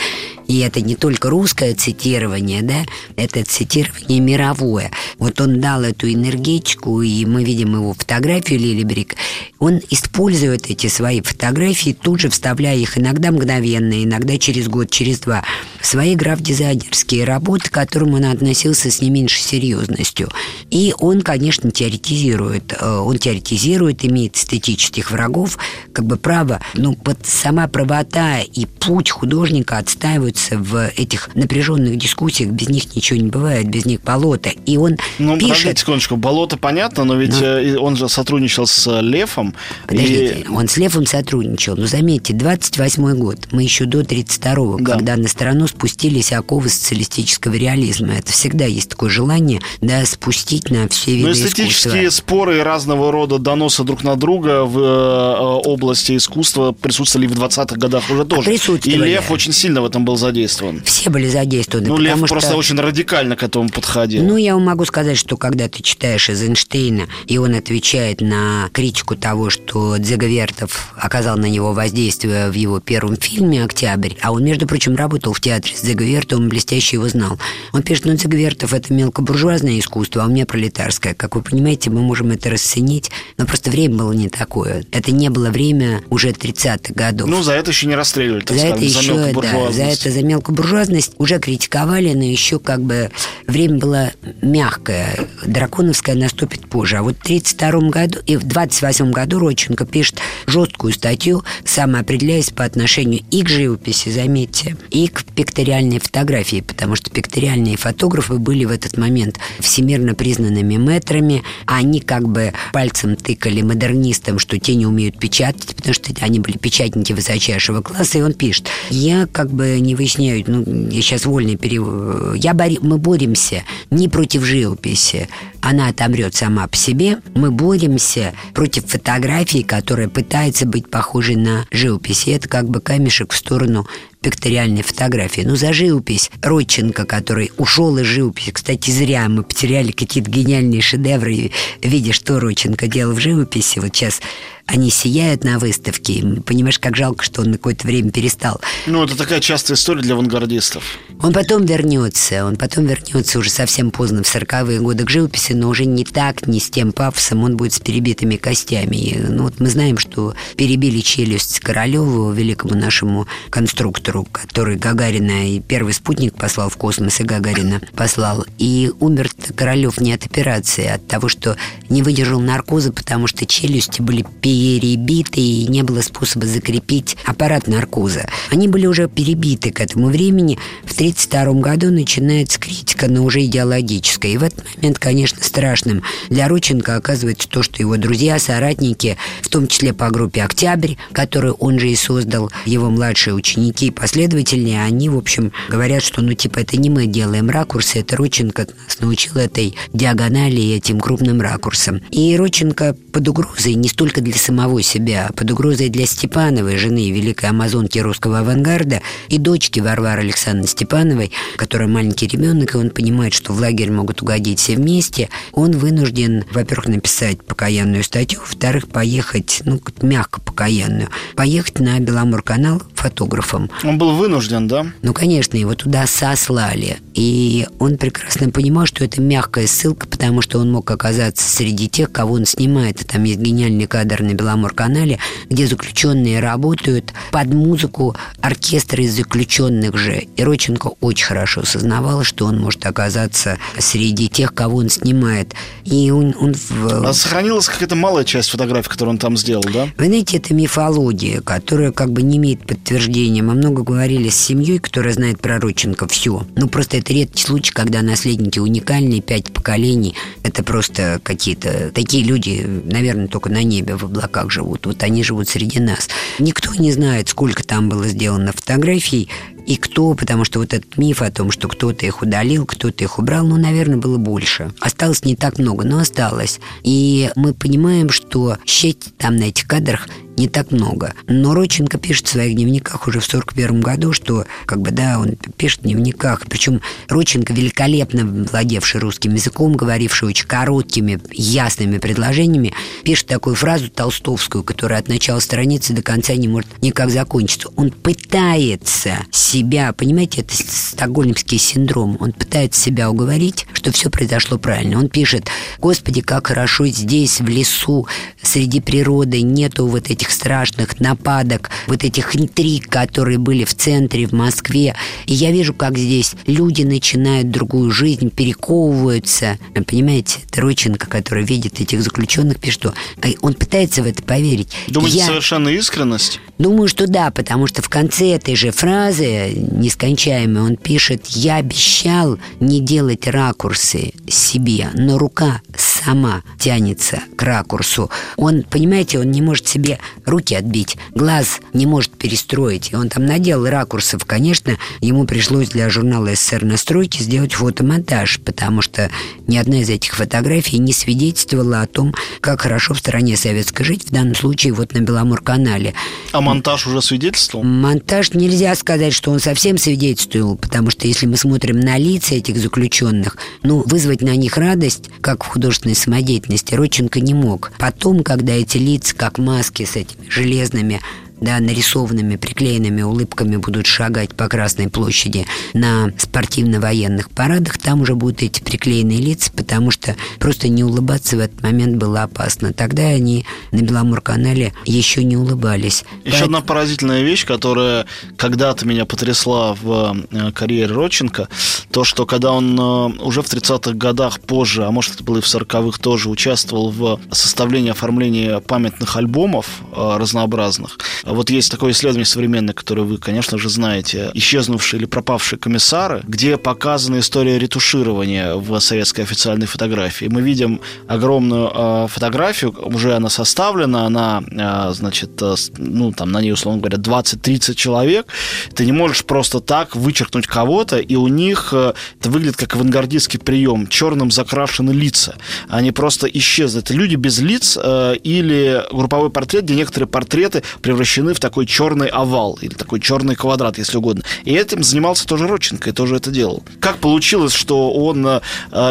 И 0.48 0.58
это 0.58 0.80
не 0.80 0.94
только 0.94 1.30
русское 1.30 1.74
цитирование, 1.74 2.62
да, 2.62 2.84
это 3.16 3.44
цитирование 3.44 4.20
мировое. 4.20 4.90
Вот 5.18 5.40
он 5.40 5.60
дал 5.60 5.82
эту 5.82 6.12
энергетику, 6.12 7.02
и 7.02 7.24
мы 7.24 7.44
видим 7.44 7.74
его 7.74 7.94
фотографию 7.94 8.60
Лили 8.60 8.84
Брик. 8.84 9.16
Он 9.58 9.80
использует 9.90 10.70
эти 10.70 10.86
свои 10.86 11.20
фотографии, 11.20 11.96
тут 12.00 12.20
же 12.20 12.28
вставляя 12.28 12.76
их 12.76 12.98
иногда 12.98 13.32
мгновенно, 13.32 14.04
иногда 14.04 14.38
через 14.38 14.68
год, 14.68 14.90
через 14.90 15.20
два, 15.20 15.44
в 15.80 15.86
свои 15.86 16.14
граф-дизайнерские 16.14 17.24
работы, 17.24 17.70
к 17.70 17.72
которым 17.72 18.14
он 18.14 18.24
относился 18.26 18.90
с 18.90 19.00
не 19.00 19.10
меньшей 19.10 19.42
серьезностью. 19.42 20.28
И 20.70 20.94
он, 20.98 21.22
конечно, 21.22 21.70
теоретизирует. 21.70 22.74
Э, 22.78 22.98
он 22.98 23.18
теоретизирует, 23.18 24.04
имеет 24.04 24.36
эстетических 24.36 25.10
врагов, 25.10 25.58
как 25.92 26.04
бы 26.04 26.16
право, 26.16 26.60
ну, 26.74 26.96
вот 27.04 27.18
сама 27.24 27.66
правота 27.68 28.40
и 28.40 28.66
путь 28.66 29.10
художника 29.10 29.78
отстаивают 29.78 30.35
находится 30.36 30.58
в 30.58 30.90
этих 30.96 31.34
напряженных 31.34 31.96
дискуссиях, 31.96 32.50
без 32.50 32.68
них 32.68 32.94
ничего 32.94 33.18
не 33.18 33.28
бывает, 33.28 33.68
без 33.68 33.84
них 33.84 34.02
болото. 34.02 34.50
И 34.66 34.76
он 34.76 34.96
ну, 35.18 35.34
пишет... 35.34 35.50
подождите 35.50 35.80
секундочку, 35.80 36.16
болото 36.16 36.56
понятно, 36.56 37.04
но 37.04 37.16
ведь 37.16 37.40
но... 37.40 37.60
Ну. 37.60 37.82
он 37.82 37.96
же 37.96 38.08
сотрудничал 38.08 38.66
с 38.66 39.00
Левом. 39.00 39.54
Подождите, 39.86 40.44
и... 40.46 40.48
он 40.48 40.68
с 40.68 40.76
Левом 40.76 41.06
сотрудничал. 41.06 41.76
Но 41.76 41.86
заметьте, 41.86 42.32
28-й 42.32 43.14
год, 43.14 43.48
мы 43.52 43.62
еще 43.62 43.84
до 43.84 44.00
32-го, 44.00 44.78
да. 44.78 44.92
когда 44.92 45.16
на 45.16 45.28
страну 45.28 45.66
спустились 45.66 46.32
оковы 46.32 46.68
социалистического 46.68 47.54
реализма. 47.54 48.14
Это 48.14 48.32
всегда 48.32 48.64
есть 48.66 48.90
такое 48.90 49.10
желание, 49.10 49.60
да, 49.80 50.04
спустить 50.04 50.70
на 50.70 50.88
все 50.88 51.14
виды 51.16 51.28
Но 51.28 51.32
эстетические 51.32 52.08
искусства. 52.08 52.10
споры 52.10 52.58
и 52.58 52.60
разного 52.60 53.12
рода 53.12 53.38
доносы 53.38 53.84
друг 53.84 54.04
на 54.04 54.16
друга 54.16 54.64
в 54.64 54.78
э, 54.78 55.68
области 55.68 56.16
искусства 56.16 56.72
присутствовали 56.72 57.26
в 57.26 57.32
20-х 57.32 57.76
годах 57.76 58.10
уже 58.10 58.24
тоже. 58.24 58.50
А 58.50 58.52
и 58.52 58.96
Лев 58.96 59.30
очень 59.30 59.52
сильно 59.52 59.82
в 59.82 59.86
этом 59.86 60.04
был 60.04 60.16
задействован? 60.26 60.82
Все 60.84 61.10
были 61.10 61.28
задействованы. 61.28 61.88
Ну, 61.88 61.98
Лев 61.98 62.20
просто 62.20 62.50
что... 62.50 62.58
очень 62.58 62.78
радикально 62.78 63.36
к 63.36 63.42
этому 63.42 63.68
подходил. 63.68 64.24
Ну, 64.24 64.36
я 64.36 64.56
могу 64.56 64.84
сказать, 64.84 65.16
что 65.16 65.36
когда 65.36 65.68
ты 65.68 65.82
читаешь 65.82 66.28
Эйзенштейна, 66.28 67.08
и 67.26 67.38
он 67.38 67.54
отвечает 67.54 68.20
на 68.20 68.68
критику 68.72 69.16
того, 69.16 69.50
что 69.50 69.96
Дзеговертов 69.98 70.94
оказал 70.96 71.36
на 71.36 71.46
него 71.46 71.72
воздействие 71.72 72.50
в 72.50 72.54
его 72.54 72.80
первом 72.80 73.16
фильме 73.16 73.64
«Октябрь», 73.64 74.14
а 74.20 74.32
он, 74.32 74.44
между 74.44 74.66
прочим, 74.66 74.96
работал 74.96 75.32
в 75.32 75.40
театре 75.40 75.74
с 75.76 75.80
Дзеговертовым, 75.80 76.48
блестяще 76.48 76.96
его 76.96 77.08
знал. 77.08 77.38
Он 77.72 77.82
пишет, 77.82 78.06
ну, 78.06 78.14
Дзеговертов– 78.14 78.72
это 78.74 78.92
мелкобуржуазное 78.92 79.78
искусство, 79.78 80.24
а 80.24 80.26
у 80.26 80.30
меня 80.30 80.46
пролетарское. 80.46 81.14
Как 81.14 81.36
вы 81.36 81.42
понимаете, 81.42 81.90
мы 81.90 82.02
можем 82.02 82.30
это 82.30 82.50
расценить, 82.50 83.10
но 83.36 83.46
просто 83.46 83.70
время 83.70 83.96
было 83.96 84.12
не 84.12 84.28
такое. 84.28 84.84
Это 84.92 85.12
не 85.12 85.28
было 85.30 85.50
время 85.50 86.02
уже 86.10 86.30
30-х 86.30 86.94
годов. 86.94 87.28
Ну, 87.28 87.42
за 87.42 87.52
это 87.52 87.70
еще 87.70 87.86
не 87.86 87.94
расстреливали, 87.94 88.40
так 88.40 88.56
за 88.56 88.68
скажем, 88.68 88.84
это 88.84 88.92
за 88.92 88.98
еще, 88.98 89.32
да, 89.40 89.72
за 89.72 89.82
это 89.82 90.10
за 90.16 90.22
мелкобуржуазность 90.22 91.12
уже 91.18 91.38
критиковали, 91.38 92.14
но 92.14 92.24
еще 92.24 92.58
как 92.58 92.80
бы 92.80 93.10
время 93.46 93.76
было 93.78 94.12
мягкое. 94.40 95.28
Драконовская 95.44 96.14
наступит 96.14 96.66
позже. 96.68 96.96
А 96.96 97.02
вот 97.02 97.16
в 97.18 97.24
1932 97.24 97.90
году 97.90 98.18
и 98.24 98.36
в 98.36 98.44
28 98.44 99.10
году 99.12 99.38
Родченко 99.38 99.84
пишет 99.84 100.20
жесткую 100.46 100.94
статью, 100.94 101.44
самоопределяясь 101.66 102.48
по 102.48 102.64
отношению 102.64 103.24
и 103.30 103.42
к 103.42 103.48
живописи, 103.50 104.08
заметьте, 104.08 104.78
и 104.90 105.08
к 105.08 105.22
пикториальной 105.24 105.98
фотографии, 105.98 106.62
потому 106.62 106.96
что 106.96 107.10
пикториальные 107.10 107.76
фотографы 107.76 108.38
были 108.38 108.64
в 108.64 108.70
этот 108.70 108.96
момент 108.96 109.38
всемирно 109.60 110.14
признанными 110.14 110.76
метрами, 110.76 111.42
они 111.66 112.00
как 112.00 112.26
бы 112.26 112.54
пальцем 112.72 113.16
тыкали 113.16 113.60
модернистам, 113.60 114.38
что 114.38 114.58
те 114.58 114.76
не 114.76 114.86
умеют 114.86 115.18
печатать, 115.18 115.76
потому 115.76 115.92
что 115.92 116.10
они 116.20 116.40
были 116.40 116.56
печатники 116.56 117.12
высочайшего 117.12 117.82
класса, 117.82 118.16
и 118.16 118.22
он 118.22 118.32
пишет, 118.32 118.68
я 118.88 119.26
как 119.30 119.50
бы 119.50 119.78
не 119.78 119.94
выясняю, 120.06 120.44
ну, 120.46 120.88
я 120.88 121.02
сейчас 121.02 121.26
вольный 121.26 121.56
перевод, 121.56 122.36
я 122.36 122.54
бори, 122.54 122.78
мы 122.80 122.98
боремся 122.98 123.64
не 123.90 124.08
против 124.08 124.44
живописи, 124.44 125.28
она 125.60 125.88
отомрет 125.88 126.34
сама 126.34 126.68
по 126.68 126.76
себе, 126.76 127.18
мы 127.34 127.50
боремся 127.50 128.34
против 128.54 128.86
фотографии, 128.86 129.62
которая 129.62 130.08
пытается 130.08 130.66
быть 130.66 130.88
похожей 130.88 131.36
на 131.36 131.66
живопись, 131.70 132.28
и 132.28 132.30
это 132.30 132.48
как 132.48 132.68
бы 132.68 132.80
камешек 132.80 133.32
в 133.32 133.36
сторону 133.36 133.86
пикториальной 134.20 134.82
фотографии. 134.82 135.42
Ну, 135.42 135.56
за 135.56 135.72
живопись 135.72 136.30
Родченко, 136.42 137.04
который 137.04 137.52
ушел 137.56 137.96
из 137.98 138.06
живописи. 138.06 138.50
Кстати, 138.50 138.90
зря 138.90 139.28
мы 139.28 139.42
потеряли 139.42 139.92
какие-то 139.92 140.30
гениальные 140.30 140.82
шедевры, 140.82 141.52
видя, 141.82 142.12
что 142.12 142.40
Родченко 142.40 142.88
делал 142.88 143.14
в 143.14 143.20
живописи. 143.20 143.78
Вот 143.78 143.94
сейчас 143.94 144.20
они 144.66 144.90
сияют 144.90 145.44
на 145.44 145.58
выставке. 145.58 146.42
Понимаешь, 146.44 146.78
как 146.78 146.96
жалко, 146.96 147.24
что 147.24 147.42
он 147.42 147.52
на 147.52 147.56
какое-то 147.56 147.86
время 147.86 148.10
перестал. 148.10 148.60
Ну, 148.86 149.04
это 149.04 149.16
такая 149.16 149.40
частая 149.40 149.76
история 149.76 150.02
для 150.02 150.14
авангардистов. 150.14 150.82
Он 151.22 151.32
потом 151.32 151.64
вернется, 151.64 152.44
он 152.44 152.56
потом 152.56 152.86
вернется 152.86 153.38
уже 153.38 153.48
совсем 153.48 153.90
поздно, 153.90 154.22
в 154.22 154.34
40-е 154.34 154.80
годы 154.80 155.04
к 155.04 155.10
живописи, 155.10 155.52
но 155.52 155.68
уже 155.68 155.84
не 155.84 156.04
так, 156.04 156.46
не 156.46 156.58
с 156.58 156.68
тем 156.68 156.92
пафосом, 156.92 157.44
он 157.44 157.56
будет 157.56 157.74
с 157.74 157.80
перебитыми 157.80 158.36
костями. 158.36 159.24
Ну, 159.28 159.44
вот 159.44 159.60
мы 159.60 159.68
знаем, 159.68 159.98
что 159.98 160.34
перебили 160.56 161.00
челюсть 161.00 161.60
Королеву, 161.60 162.32
великому 162.32 162.74
нашему 162.74 163.28
конструктору, 163.50 164.05
который 164.32 164.76
Гагарина 164.76 165.50
и 165.50 165.60
первый 165.60 165.92
спутник 165.92 166.34
послал 166.34 166.68
в 166.68 166.76
космос, 166.76 167.20
и 167.20 167.24
Гагарина 167.24 167.80
послал. 167.94 168.46
И 168.58 168.92
умер 169.00 169.30
Королев 169.54 170.00
не 170.00 170.12
от 170.12 170.24
операции, 170.24 170.86
а 170.86 170.94
от 170.94 171.06
того, 171.06 171.28
что 171.28 171.56
не 171.88 172.02
выдержал 172.02 172.40
наркоза, 172.40 172.92
потому 172.92 173.26
что 173.26 173.46
челюсти 173.46 174.00
были 174.00 174.24
перебиты, 174.40 175.40
и 175.40 175.66
не 175.66 175.82
было 175.82 176.02
способа 176.02 176.46
закрепить 176.46 177.16
аппарат 177.24 177.66
наркоза. 177.66 178.28
Они 178.50 178.68
были 178.68 178.86
уже 178.86 179.08
перебиты 179.08 179.70
к 179.70 179.80
этому 179.80 180.08
времени. 180.08 180.58
В 180.84 180.92
1932 180.92 181.60
году 181.60 181.90
начинается 181.90 182.60
критика, 182.60 183.08
но 183.08 183.24
уже 183.24 183.44
идеологическая. 183.44 184.32
И 184.32 184.36
в 184.36 184.42
этот 184.42 184.64
момент, 184.76 184.98
конечно, 184.98 185.42
страшным 185.42 186.02
для 186.28 186.48
Рученко 186.48 186.96
оказывается 186.96 187.48
то, 187.48 187.62
что 187.62 187.82
его 187.82 187.96
друзья, 187.96 188.38
соратники, 188.38 189.16
в 189.42 189.48
том 189.48 189.66
числе 189.66 189.92
по 189.92 190.10
группе 190.10 190.42
«Октябрь», 190.42 190.94
которую 191.12 191.54
он 191.54 191.78
же 191.78 191.88
и 191.88 191.96
создал, 191.96 192.50
его 192.64 192.90
младшие 192.90 193.34
ученики 193.34 193.90
и 193.96 194.00
последователи, 194.00 194.70
они, 194.70 195.08
в 195.08 195.16
общем, 195.16 195.52
говорят, 195.68 196.02
что, 196.02 196.22
ну, 196.22 196.34
типа, 196.34 196.60
это 196.60 196.76
не 196.76 196.90
мы 196.90 197.06
делаем 197.06 197.50
ракурсы, 197.50 198.00
это 198.00 198.16
Рученко 198.16 198.66
нас 198.84 199.00
научил 199.00 199.36
этой 199.36 199.74
диагонали 199.92 200.60
и 200.60 200.76
этим 200.76 201.00
крупным 201.00 201.40
ракурсам. 201.40 202.00
И 202.10 202.36
Рученко 202.36 202.96
под 203.12 203.28
угрозой 203.28 203.74
не 203.74 203.88
столько 203.88 204.20
для 204.20 204.34
самого 204.34 204.82
себя, 204.82 205.26
а 205.28 205.32
под 205.32 205.50
угрозой 205.50 205.88
для 205.88 206.06
Степановой, 206.06 206.76
жены 206.76 207.10
великой 207.10 207.50
амазонки 207.50 207.98
русского 207.98 208.40
авангарда, 208.40 209.02
и 209.28 209.38
дочки 209.38 209.80
Варвары 209.80 210.22
Александровны 210.22 210.68
Степановой, 210.68 211.32
которая 211.56 211.88
маленький 211.88 212.26
ребенок, 212.26 212.74
и 212.74 212.78
он 212.78 212.90
понимает, 212.90 213.32
что 213.32 213.52
в 213.52 213.60
лагерь 213.60 213.90
могут 213.90 214.22
угодить 214.22 214.58
все 214.58 214.76
вместе, 214.76 215.28
он 215.52 215.72
вынужден, 215.72 216.44
во-первых, 216.50 216.88
написать 216.88 217.42
покаянную 217.42 218.04
статью, 218.04 218.40
во-вторых, 218.40 218.88
поехать, 218.88 219.62
ну, 219.64 219.80
мягко 220.02 220.40
покаянную, 220.40 221.08
поехать 221.34 221.80
на 221.80 221.98
Беломор-канал 221.98 222.82
фотографом. 222.94 223.70
Он 223.88 223.98
был 223.98 224.16
вынужден, 224.16 224.68
да? 224.68 224.86
Ну, 225.02 225.14
конечно, 225.14 225.56
его 225.56 225.74
туда 225.74 226.06
сослали. 226.06 226.98
И 227.14 227.66
он 227.78 227.96
прекрасно 227.96 228.50
понимал, 228.50 228.86
что 228.86 229.04
это 229.04 229.20
мягкая 229.20 229.66
ссылка, 229.66 230.06
потому 230.06 230.42
что 230.42 230.58
он 230.58 230.70
мог 230.70 230.90
оказаться 230.90 231.48
среди 231.48 231.88
тех, 231.88 232.12
кого 232.12 232.34
он 232.34 232.46
снимает. 232.46 233.00
И 233.00 233.04
там 233.04 233.24
есть 233.24 233.38
гениальный 233.38 233.86
кадр 233.86 234.22
на 234.22 234.32
Беломор-канале, 234.32 235.18
где 235.48 235.66
заключенные 235.66 236.40
работают 236.40 237.12
под 237.30 237.54
музыку 237.54 238.16
оркестра 238.40 239.02
из 239.02 239.16
заключенных 239.16 239.96
же. 239.96 240.26
И 240.36 240.42
Роченко 240.42 240.92
очень 241.00 241.26
хорошо 241.26 241.62
осознавал, 241.62 242.24
что 242.24 242.46
он 242.46 242.58
может 242.60 242.84
оказаться 242.86 243.58
среди 243.78 244.28
тех, 244.28 244.52
кого 244.52 244.78
он 244.78 244.90
снимает. 244.90 245.54
И 245.84 246.10
он... 246.10 246.34
он 246.40 246.54
в... 246.54 247.06
А 247.08 247.12
сохранилась 247.14 247.68
какая-то 247.68 247.96
малая 247.96 248.24
часть 248.24 248.50
фотографий, 248.50 248.90
которую 248.90 249.14
он 249.14 249.18
там 249.18 249.36
сделал, 249.36 249.64
да? 249.72 249.88
Вы 249.96 250.06
знаете, 250.06 250.38
это 250.38 250.52
мифология, 250.54 251.40
которая 251.40 251.92
как 251.92 252.12
бы 252.12 252.22
не 252.22 252.36
имеет 252.36 252.66
подтверждения. 252.66 253.42
Мы 253.42 253.54
много 253.54 253.75
говорили 253.82 254.28
с 254.28 254.36
семьей, 254.36 254.78
которая 254.78 255.12
знает 255.12 255.40
про 255.40 255.58
Роченко 255.58 256.06
все. 256.08 256.46
Ну, 256.56 256.68
просто 256.68 256.98
это 256.98 257.12
редкий 257.12 257.42
случай, 257.42 257.72
когда 257.72 258.02
наследники 258.02 258.58
уникальные, 258.58 259.22
пять 259.22 259.52
поколений. 259.52 260.14
Это 260.42 260.62
просто 260.62 261.20
какие-то 261.22 261.90
такие 261.94 262.24
люди, 262.24 262.66
наверное, 262.84 263.28
только 263.28 263.50
на 263.50 263.62
небе 263.62 263.96
в 263.96 264.04
облаках 264.04 264.50
живут. 264.50 264.86
Вот 264.86 265.02
они 265.02 265.22
живут 265.22 265.48
среди 265.48 265.80
нас. 265.80 266.08
Никто 266.38 266.74
не 266.74 266.92
знает, 266.92 267.28
сколько 267.28 267.64
там 267.64 267.88
было 267.88 268.06
сделано 268.08 268.52
фотографий, 268.52 269.28
и 269.66 269.76
кто, 269.76 270.14
потому 270.14 270.44
что 270.44 270.60
вот 270.60 270.72
этот 270.72 270.96
миф 270.96 271.22
о 271.22 271.30
том, 271.30 271.50
что 271.50 271.66
кто-то 271.66 272.06
их 272.06 272.22
удалил, 272.22 272.66
кто-то 272.66 273.02
их 273.02 273.18
убрал, 273.18 273.44
ну, 273.44 273.56
наверное, 273.56 273.96
было 273.96 274.16
больше. 274.16 274.72
Осталось 274.80 275.24
не 275.24 275.34
так 275.34 275.58
много, 275.58 275.84
но 275.84 275.98
осталось. 275.98 276.60
И 276.84 277.30
мы 277.34 277.52
понимаем, 277.52 278.10
что 278.10 278.58
щеть 278.64 279.12
там 279.18 279.36
на 279.36 279.44
этих 279.44 279.66
кадрах 279.66 280.08
не 280.36 280.48
так 280.48 280.70
много. 280.70 281.14
Но 281.26 281.54
Роченко 281.54 281.98
пишет 281.98 282.26
в 282.26 282.30
своих 282.30 282.54
дневниках 282.54 283.06
уже 283.06 283.20
в 283.20 283.24
41 283.24 283.80
году, 283.80 284.12
что, 284.12 284.44
как 284.66 284.80
бы, 284.80 284.90
да, 284.90 285.18
он 285.18 285.36
пишет 285.56 285.80
в 285.80 285.82
дневниках, 285.82 286.46
причем 286.48 286.80
Роченко, 287.08 287.52
великолепно 287.52 288.24
владевший 288.24 289.00
русским 289.00 289.34
языком, 289.34 289.74
говоривший 289.74 290.28
очень 290.28 290.46
короткими, 290.46 291.20
ясными 291.32 291.98
предложениями, 291.98 292.74
пишет 293.04 293.26
такую 293.26 293.56
фразу 293.56 293.90
толстовскую, 293.90 294.64
которая 294.64 295.00
от 295.00 295.08
начала 295.08 295.40
страницы 295.40 295.92
до 295.92 296.02
конца 296.02 296.34
не 296.34 296.48
может 296.48 296.68
никак 296.82 297.10
закончиться. 297.10 297.68
Он 297.76 297.90
пытается 297.90 299.18
себя, 299.30 299.92
понимаете, 299.92 300.42
это 300.42 300.54
стокгольмский 300.56 301.58
синдром, 301.58 302.16
он 302.20 302.32
пытается 302.32 302.80
себя 302.80 303.10
уговорить, 303.10 303.66
что 303.72 303.92
все 303.92 304.10
произошло 304.10 304.58
правильно. 304.58 304.98
Он 304.98 305.08
пишет, 305.08 305.48
Господи, 305.78 306.20
как 306.20 306.48
хорошо 306.48 306.86
здесь, 306.86 307.40
в 307.40 307.48
лесу, 307.48 308.06
среди 308.46 308.80
природы, 308.80 309.42
нету 309.42 309.86
вот 309.86 310.10
этих 310.10 310.30
страшных 310.30 311.00
нападок, 311.00 311.70
вот 311.86 312.04
этих 312.04 312.36
интриг, 312.36 312.88
которые 312.88 313.38
были 313.38 313.64
в 313.64 313.74
центре, 313.74 314.26
в 314.26 314.32
Москве. 314.32 314.94
И 315.26 315.34
я 315.34 315.50
вижу, 315.50 315.74
как 315.74 315.98
здесь 315.98 316.34
люди 316.46 316.82
начинают 316.82 317.50
другую 317.50 317.90
жизнь, 317.90 318.30
перековываются. 318.30 319.58
Понимаете, 319.86 320.38
Тройченко, 320.50 321.06
который 321.06 321.44
видит 321.44 321.80
этих 321.80 322.02
заключенных, 322.02 322.58
пишет, 322.58 322.80
что 322.80 322.94
он 323.40 323.54
пытается 323.54 324.02
в 324.02 324.06
это 324.06 324.22
поверить. 324.22 324.68
Думаете, 324.88 325.18
я... 325.18 325.26
совершенно 325.26 325.68
искренность? 325.68 326.40
Думаю, 326.58 326.88
что 326.88 327.06
да, 327.06 327.30
потому 327.30 327.66
что 327.66 327.82
в 327.82 327.88
конце 327.88 328.30
этой 328.30 328.56
же 328.56 328.70
фразы, 328.70 329.52
нескончаемой, 329.54 330.62
он 330.62 330.76
пишет, 330.76 331.26
я 331.26 331.56
обещал 331.56 332.38
не 332.60 332.80
делать 332.80 333.26
ракурсы 333.26 334.12
себе, 334.28 334.88
но 334.94 335.18
рука 335.18 335.60
сама 336.06 336.42
тянется 336.58 337.20
к 337.36 337.42
ракурсу. 337.42 338.10
Он, 338.36 338.62
понимаете, 338.62 339.18
он 339.18 339.30
не 339.32 339.42
может 339.42 339.66
себе 339.66 339.98
руки 340.24 340.54
отбить, 340.54 340.96
глаз 341.14 341.60
не 341.72 341.84
может 341.86 342.12
перестроить. 342.12 342.92
И 342.92 342.96
он 342.96 343.08
там 343.08 343.26
наделал 343.26 343.66
ракурсов. 343.66 344.24
Конечно, 344.24 344.76
ему 345.00 345.24
пришлось 345.24 345.68
для 345.68 345.90
журнала 345.90 346.34
СССР 346.34 346.64
«Настройки» 346.64 347.22
сделать 347.22 347.54
фотомонтаж, 347.54 348.40
потому 348.40 348.82
что 348.82 349.10
ни 349.48 349.56
одна 349.56 349.80
из 349.80 349.90
этих 349.90 350.14
фотографий 350.14 350.78
не 350.78 350.92
свидетельствовала 350.92 351.82
о 351.82 351.86
том, 351.86 352.14
как 352.40 352.60
хорошо 352.60 352.94
в 352.94 352.98
стране 352.98 353.36
советской 353.36 353.82
жить, 353.82 354.04
в 354.04 354.12
данном 354.12 354.36
случае 354.36 354.74
вот 354.74 354.94
на 354.94 355.00
Беломор-канале. 355.00 355.94
А 356.30 356.40
монтаж 356.40 356.86
уже 356.86 357.02
свидетельствовал? 357.02 357.64
Монтаж 357.64 358.32
нельзя 358.32 358.74
сказать, 358.76 359.12
что 359.12 359.32
он 359.32 359.40
совсем 359.40 359.76
свидетельствовал, 359.76 360.56
потому 360.56 360.90
что 360.90 361.08
если 361.08 361.26
мы 361.26 361.36
смотрим 361.36 361.80
на 361.80 361.98
лица 361.98 362.36
этих 362.36 362.58
заключенных, 362.58 363.36
ну, 363.64 363.82
вызвать 363.86 364.20
на 364.20 364.36
них 364.36 364.56
радость, 364.56 365.10
как 365.20 365.42
в 365.42 365.48
художественной 365.48 365.95
самодеятельности, 365.96 366.74
Родченко 366.74 367.20
не 367.20 367.34
мог. 367.34 367.72
Потом, 367.78 368.22
когда 368.22 368.52
эти 368.52 368.78
лица, 368.78 369.14
как 369.14 369.38
маски 369.38 369.84
с 369.84 369.96
этими 369.96 370.28
железными 370.28 371.00
да, 371.40 371.60
нарисованными, 371.60 372.36
приклеенными 372.36 373.02
улыбками 373.02 373.56
будут 373.56 373.86
шагать 373.86 374.34
по 374.34 374.48
Красной 374.48 374.88
площади 374.88 375.46
на 375.74 376.10
спортивно-военных 376.18 377.30
парадах, 377.30 377.78
там 377.78 378.02
уже 378.02 378.14
будут 378.14 378.42
эти 378.42 378.62
приклеенные 378.62 379.18
лица, 379.18 379.50
потому 379.52 379.90
что 379.90 380.16
просто 380.38 380.68
не 380.68 380.84
улыбаться 380.84 381.36
в 381.36 381.40
этот 381.40 381.62
момент 381.62 381.96
было 381.96 382.22
опасно. 382.22 382.72
Тогда 382.72 383.04
они 383.04 383.44
на 383.72 383.82
Беломор-канале 383.82 384.72
еще 384.84 385.24
не 385.24 385.36
улыбались. 385.36 386.04
Еще 386.24 386.32
Поэтому... 386.32 386.44
одна 386.44 386.60
поразительная 386.62 387.22
вещь, 387.22 387.44
которая 387.46 388.06
когда-то 388.36 388.86
меня 388.86 389.04
потрясла 389.04 389.74
в 389.74 390.16
э, 390.30 390.52
карьере 390.52 390.92
Родченко, 390.92 391.48
то, 391.90 392.04
что 392.04 392.26
когда 392.26 392.52
он 392.52 392.78
э, 392.78 393.22
уже 393.22 393.42
в 393.42 393.46
30-х 393.46 393.92
годах 393.92 394.40
позже, 394.40 394.84
а 394.84 394.90
может 394.90 395.14
это 395.14 395.24
было 395.24 395.38
и 395.38 395.40
в 395.40 395.46
40-х 395.46 395.98
тоже, 396.00 396.28
участвовал 396.28 396.90
в 396.90 397.20
составлении, 397.30 397.90
оформлении 397.90 398.60
памятных 398.60 399.16
альбомов 399.16 399.66
э, 399.92 400.16
разнообразных, 400.18 400.98
Вот 401.26 401.50
есть 401.50 401.70
такое 401.70 401.90
исследование 401.90 402.24
современное, 402.24 402.72
которое 402.72 403.02
вы, 403.02 403.18
конечно 403.18 403.58
же, 403.58 403.68
знаете, 403.68 404.30
«Исчезнувшие 404.34 405.00
или 405.00 405.06
пропавшие 405.06 405.58
комиссары», 405.58 406.22
где 406.26 406.56
показана 406.56 407.18
история 407.18 407.58
ретуширования 407.58 408.54
в 408.54 408.78
советской 408.78 409.22
официальной 409.22 409.66
фотографии. 409.66 410.26
Мы 410.26 410.40
видим 410.40 410.80
огромную 411.08 411.70
э, 411.74 412.06
фотографию, 412.08 412.72
уже 412.80 413.14
она 413.14 413.28
составлена, 413.28 414.06
она, 414.06 414.42
э, 414.50 414.92
значит, 414.94 415.30
э, 415.42 415.54
ну, 415.78 416.12
там 416.12 416.30
на 416.30 416.40
ней, 416.40 416.52
условно 416.52 416.80
говоря, 416.80 416.98
20-30 416.98 417.74
человек. 417.74 418.26
Ты 418.74 418.86
не 418.86 418.92
можешь 418.92 419.24
просто 419.24 419.58
так 419.60 419.96
вычеркнуть 419.96 420.46
кого-то, 420.46 420.98
и 420.98 421.16
у 421.16 421.26
них 421.26 421.70
э, 421.72 421.92
это 422.20 422.30
выглядит 422.30 422.56
как 422.56 422.76
авангардистский 422.76 423.40
прием. 423.40 423.88
Черным 423.88 424.30
закрашены 424.30 424.92
лица. 424.92 425.34
Они 425.68 425.90
просто 425.90 426.28
исчезли. 426.28 426.80
Это 426.80 426.94
люди 426.94 427.16
без 427.16 427.40
лиц 427.40 427.76
э, 427.82 428.14
или 428.22 428.84
групповой 428.92 429.30
портрет, 429.30 429.64
где 429.64 429.74
некоторые 429.74 430.08
портреты 430.08 430.62
превращены 430.82 431.15
в 431.22 431.40
такой 431.40 431.66
черный 431.66 432.08
овал 432.08 432.58
или 432.60 432.74
такой 432.74 433.00
черный 433.00 433.34
квадрат, 433.34 433.78
если 433.78 433.98
угодно. 433.98 434.22
И 434.44 434.52
этим 434.54 434.82
занимался 434.82 435.26
тоже 435.26 435.46
Родченко 435.46 435.90
и 435.90 435.92
тоже 435.92 436.16
это 436.16 436.30
делал. 436.30 436.62
Как 436.80 436.98
получилось, 436.98 437.52
что 437.52 437.92
он 437.92 438.26
э, 438.26 438.40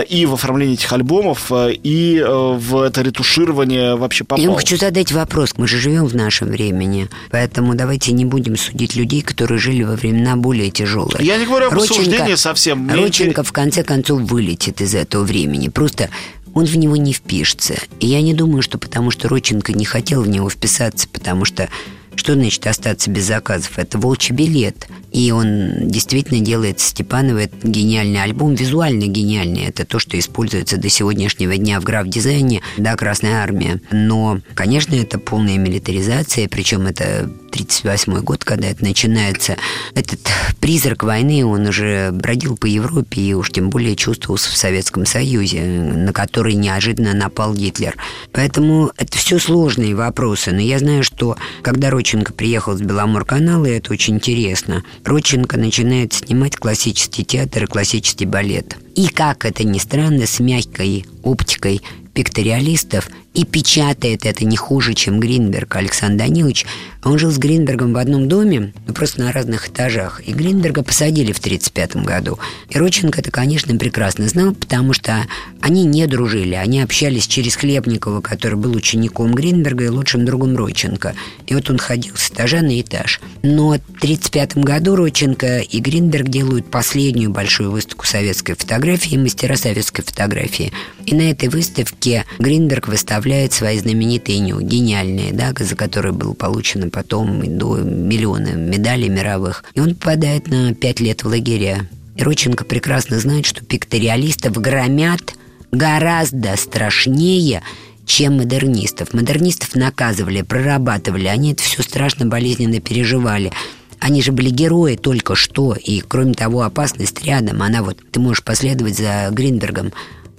и 0.10 0.26
в 0.26 0.34
оформлении 0.34 0.76
этих 0.76 0.92
альбомов, 0.94 1.52
э, 1.52 1.74
и 1.74 2.18
э, 2.18 2.26
в 2.26 2.82
это 2.82 3.02
ретуширование 3.02 3.96
вообще 3.96 4.24
попал? 4.24 4.44
Я 4.44 4.54
хочу 4.54 4.78
задать 4.78 5.12
вопрос. 5.12 5.54
Мы 5.58 5.68
же 5.68 5.78
живем 5.78 6.06
в 6.06 6.16
нашем 6.16 6.50
времени, 6.50 7.10
поэтому 7.32 7.76
давайте 7.76 8.12
не 8.12 8.26
будем 8.26 8.58
судить 8.58 8.96
людей, 8.96 9.22
которые 9.22 9.60
жили 9.60 9.84
во 9.84 9.96
времена 9.96 10.36
более 10.36 10.72
тяжелые. 10.72 11.26
Я 11.26 11.38
не 11.38 11.46
говорю 11.46 11.68
об 11.68 11.78
осуждении 11.78 12.36
совсем. 12.36 12.90
Родченко 12.90 13.44
в 13.44 13.52
конце 13.52 13.84
концов 13.84 14.22
вылетит 14.22 14.82
из 14.82 14.96
этого 14.96 15.24
времени. 15.24 15.70
Просто 15.70 16.10
он 16.56 16.66
в 16.66 16.76
него 16.78 16.96
не 16.96 17.14
впишется. 17.14 17.76
И 18.00 18.08
я 18.08 18.22
не 18.22 18.34
думаю, 18.34 18.62
что 18.62 18.78
потому 18.78 19.12
что 19.12 19.28
Родченко 19.28 19.74
не 19.74 19.84
хотел 19.84 20.22
в 20.22 20.30
него 20.30 20.50
вписаться, 20.50 21.08
потому 21.12 21.44
что 21.44 21.70
что 22.16 22.34
значит 22.34 22.66
остаться 22.68 23.10
без 23.10 23.26
заказов? 23.26 23.78
Это 23.78 23.98
волчий 23.98 24.34
билет. 24.36 24.88
И 25.12 25.32
он 25.32 25.88
действительно 25.88 26.42
делает 26.42 26.80
Степанова 26.80 27.48
гениальный 27.64 28.22
альбом, 28.22 28.56
визуально 28.56 29.06
гениальный. 29.06 29.66
Это 29.66 29.86
то, 29.86 30.00
что 30.00 30.20
используется 30.20 30.78
до 30.78 30.90
сегодняшнего 30.90 31.56
дня 31.58 31.80
в 31.80 31.84
граф-дизайне, 31.84 32.62
да, 32.78 32.96
Красная 32.96 33.42
Армия. 33.42 33.80
Но, 33.92 34.42
конечно, 34.56 34.94
это 34.96 35.18
полная 35.20 35.58
милитаризация, 35.58 36.50
причем 36.50 36.88
это 36.88 37.32
1938 37.56 38.24
год, 38.24 38.44
когда 38.44 38.68
это 38.68 38.84
начинается. 38.84 39.58
Этот 39.94 40.20
призрак 40.60 41.04
войны, 41.04 41.46
он 41.46 41.68
уже 41.68 42.12
бродил 42.12 42.58
по 42.58 42.66
Европе 42.66 43.22
и 43.22 43.34
уж 43.34 43.50
тем 43.50 43.70
более 43.70 43.96
чувствовался 43.96 44.52
в 44.52 44.58
Советском 44.58 45.06
Союзе, 45.06 45.64
на 45.64 46.12
который 46.12 46.54
неожиданно 46.56 47.14
напал 47.14 47.54
Гитлер. 47.54 47.96
Поэтому 48.32 48.92
это 48.98 49.18
все 49.18 49.40
сложные 49.40 49.96
вопросы. 49.96 50.52
Но 50.52 50.60
я 50.60 50.80
знаю, 50.80 51.04
что 51.04 51.38
когда 51.62 51.90
Роченко 51.90 52.34
приехал 52.34 52.78
с 52.78 52.82
Беломорканала, 52.82 53.66
это 53.66 53.94
очень 53.94 54.16
интересно, 54.16 54.84
Родченко 55.04 55.58
начинает 55.58 56.14
снимать 56.14 56.58
классический 56.58 57.24
театр 57.24 57.64
и 57.64 57.68
классический 57.68 58.26
балет. 58.26 58.78
И, 58.96 59.08
как 59.08 59.46
это 59.46 59.64
ни 59.64 59.78
странно, 59.78 60.26
с 60.26 60.40
мягкой 60.40 61.06
оптикой 61.24 61.82
пикториалистов 62.14 63.10
и 63.36 63.44
печатает 63.44 64.26
это 64.26 64.46
не 64.46 64.56
хуже, 64.56 64.94
чем 64.94 65.20
Гринберг 65.20 65.76
Александр 65.76 66.20
Данилович. 66.20 66.66
Он 67.04 67.20
жил 67.20 67.30
с 67.30 67.38
Гринбергом 67.38 67.94
в 67.94 67.98
одном 67.98 68.28
доме, 68.28 68.74
но 68.88 68.94
просто 68.94 69.22
на 69.22 69.32
разных 69.32 69.70
этажах. 69.70 70.22
И 70.26 70.34
Гринберга 70.34 70.84
посадили 70.84 71.34
в 71.34 71.38
1935 71.38 72.04
году. 72.04 72.40
И 72.70 72.80
Родченко 72.80 73.20
это, 73.20 73.30
конечно, 73.30 73.76
прекрасно 73.76 74.28
знал, 74.28 74.56
потому 74.56 74.94
что 74.94 75.28
они 75.62 75.84
не 75.84 76.08
дружили. 76.08 76.56
Они 76.56 76.82
общались 76.82 77.28
через 77.28 77.58
Хлебникова, 77.58 78.22
который 78.22 78.56
был 78.56 78.76
учеником 78.76 79.36
Гринберга 79.36 79.84
и 79.84 79.90
лучшим 79.90 80.26
другом 80.26 80.56
Родченко. 80.56 81.14
И 81.46 81.54
вот 81.54 81.70
он 81.70 81.78
ходил 81.78 82.16
с 82.16 82.30
этажа 82.30 82.62
на 82.62 82.80
этаж. 82.80 83.20
Но 83.44 83.74
в 83.74 83.98
1935 83.98 84.58
году 84.60 84.96
Родченко 84.96 85.60
и 85.60 85.80
Гринберг 85.80 86.30
делают 86.30 86.72
последнюю 86.72 87.30
большую 87.30 87.70
выставку 87.70 88.08
советской 88.08 88.56
фотографии, 88.56 89.18
мастера 89.18 89.58
советской 89.58 90.04
фотографии. 90.04 90.72
И 91.06 91.14
на 91.14 91.30
этой 91.30 91.50
выставке 91.50 92.26
Гринберг 92.40 92.88
выставляет 92.88 93.25
выставляет 93.26 93.54
свои 93.54 93.80
знаменитые 93.80 94.38
гениальные, 94.62 95.34
да, 95.34 95.52
за 95.58 95.76
которые 95.76 96.14
было 96.14 96.34
получено 96.34 96.92
потом 96.92 97.58
до 97.58 97.78
миллиона 97.78 98.50
медалей 98.50 99.10
мировых. 99.10 99.64
И 99.74 99.80
он 99.80 99.96
попадает 99.96 100.48
на 100.48 100.76
пять 100.76 101.00
лет 101.00 101.24
в 101.24 101.28
лагеря. 101.28 101.90
И 102.16 102.22
Родченко 102.22 102.66
прекрасно 102.66 103.20
знает, 103.20 103.48
что 103.48 103.66
пикториалистов 103.66 104.54
громят 104.62 105.34
гораздо 105.72 106.56
страшнее, 106.56 107.64
чем 108.06 108.38
модернистов. 108.38 109.12
Модернистов 109.16 109.74
наказывали, 109.74 110.44
прорабатывали, 110.44 111.26
они 111.26 111.54
это 111.54 111.64
все 111.64 111.82
страшно 111.82 112.28
болезненно 112.28 112.80
переживали. 112.80 113.52
Они 114.00 114.22
же 114.22 114.34
были 114.34 114.52
герои 114.52 114.98
только 114.98 115.34
что, 115.34 115.74
и 115.74 116.02
кроме 116.02 116.36
того, 116.36 116.62
опасность 116.62 117.24
рядом. 117.24 117.64
Она 117.64 117.82
вот, 117.82 117.98
ты 118.12 118.20
можешь 118.20 118.44
последовать 118.44 118.98
за 118.98 119.30
Гринбергом, 119.32 119.94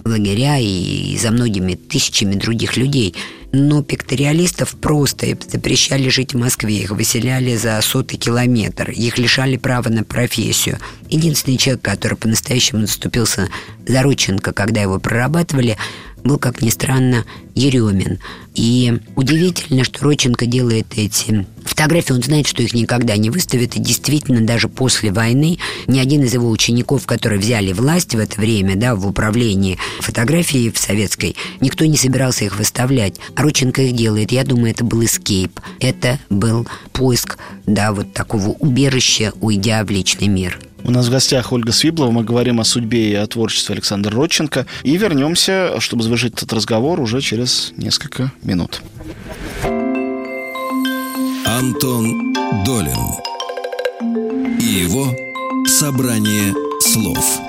лагеря 0.07 0.57
и 0.59 1.17
за 1.17 1.31
многими 1.31 1.75
тысячами 1.75 2.35
других 2.35 2.77
людей. 2.77 3.15
Но 3.51 3.81
пикториалистов 3.81 4.71
просто 4.71 5.37
запрещали 5.49 6.09
жить 6.09 6.33
в 6.33 6.37
Москве, 6.37 6.79
их 6.79 6.91
выселяли 6.91 7.55
за 7.55 7.79
сотый 7.81 8.17
километр, 8.17 8.89
их 8.91 9.17
лишали 9.17 9.57
права 9.57 9.89
на 9.89 10.03
профессию. 10.03 10.79
Единственный 11.09 11.57
человек, 11.57 11.81
который 11.81 12.17
по-настоящему 12.17 12.81
заступился 12.81 13.49
за 13.87 14.01
Рученко, 14.03 14.51
когда 14.51 14.81
его 14.81 14.99
прорабатывали, 14.99 15.77
был, 16.23 16.37
как 16.37 16.61
ни 16.61 16.69
странно, 16.69 17.25
Еремин. 17.57 18.19
И 18.53 18.93
удивительно, 19.15 19.83
что 19.83 20.03
Роченко 20.03 20.45
делает 20.45 20.87
эти 20.95 21.45
фотографии. 21.63 22.13
Он 22.13 22.23
знает, 22.23 22.47
что 22.47 22.63
их 22.63 22.73
никогда 22.73 23.17
не 23.17 23.29
выставят. 23.29 23.75
И 23.75 23.79
действительно, 23.79 24.41
даже 24.41 24.67
после 24.67 25.11
войны 25.11 25.57
ни 25.87 25.99
один 25.99 26.23
из 26.23 26.33
его 26.33 26.49
учеников, 26.49 27.05
которые 27.05 27.39
взяли 27.39 27.73
власть 27.73 28.15
в 28.15 28.19
это 28.19 28.39
время, 28.39 28.75
да, 28.75 28.95
в 28.95 29.07
управлении 29.07 29.77
фотографией 29.99 30.71
в 30.71 30.77
советской, 30.77 31.35
никто 31.59 31.85
не 31.85 31.97
собирался 31.97 32.45
их 32.45 32.57
выставлять. 32.57 33.15
А 33.35 33.41
Роченко 33.41 33.81
их 33.81 33.95
делает. 33.95 34.31
Я 34.31 34.43
думаю, 34.43 34.71
это 34.71 34.83
был 34.83 35.03
эскейп. 35.03 35.59
Это 35.79 36.19
был 36.29 36.67
поиск, 36.93 37.37
да, 37.65 37.91
вот 37.91 38.13
такого 38.13 38.49
убежища, 38.49 39.33
уйдя 39.41 39.83
в 39.83 39.89
личный 39.89 40.27
мир. 40.27 40.59
У 40.83 40.91
нас 40.91 41.07
в 41.07 41.11
гостях 41.11 41.51
Ольга 41.51 41.73
Свиблова. 41.73 42.11
Мы 42.11 42.23
говорим 42.23 42.61
о 42.61 42.63
судьбе 42.63 43.11
и 43.11 43.13
о 43.15 43.27
творчестве 43.27 43.73
Александра 43.73 44.11
Родченко. 44.11 44.65
И 44.83 44.95
вернемся, 44.95 45.81
чтобы 45.81 46.03
завершить 46.03 46.35
этот 46.35 46.53
разговор 46.53 47.01
уже 47.01 47.19
через 47.19 47.46
несколько 47.77 48.31
минут. 48.43 48.81
Антон 51.45 52.33
Долин 52.65 52.97
и 54.59 54.65
его 54.65 55.15
собрание 55.65 56.53
слов. 56.81 57.46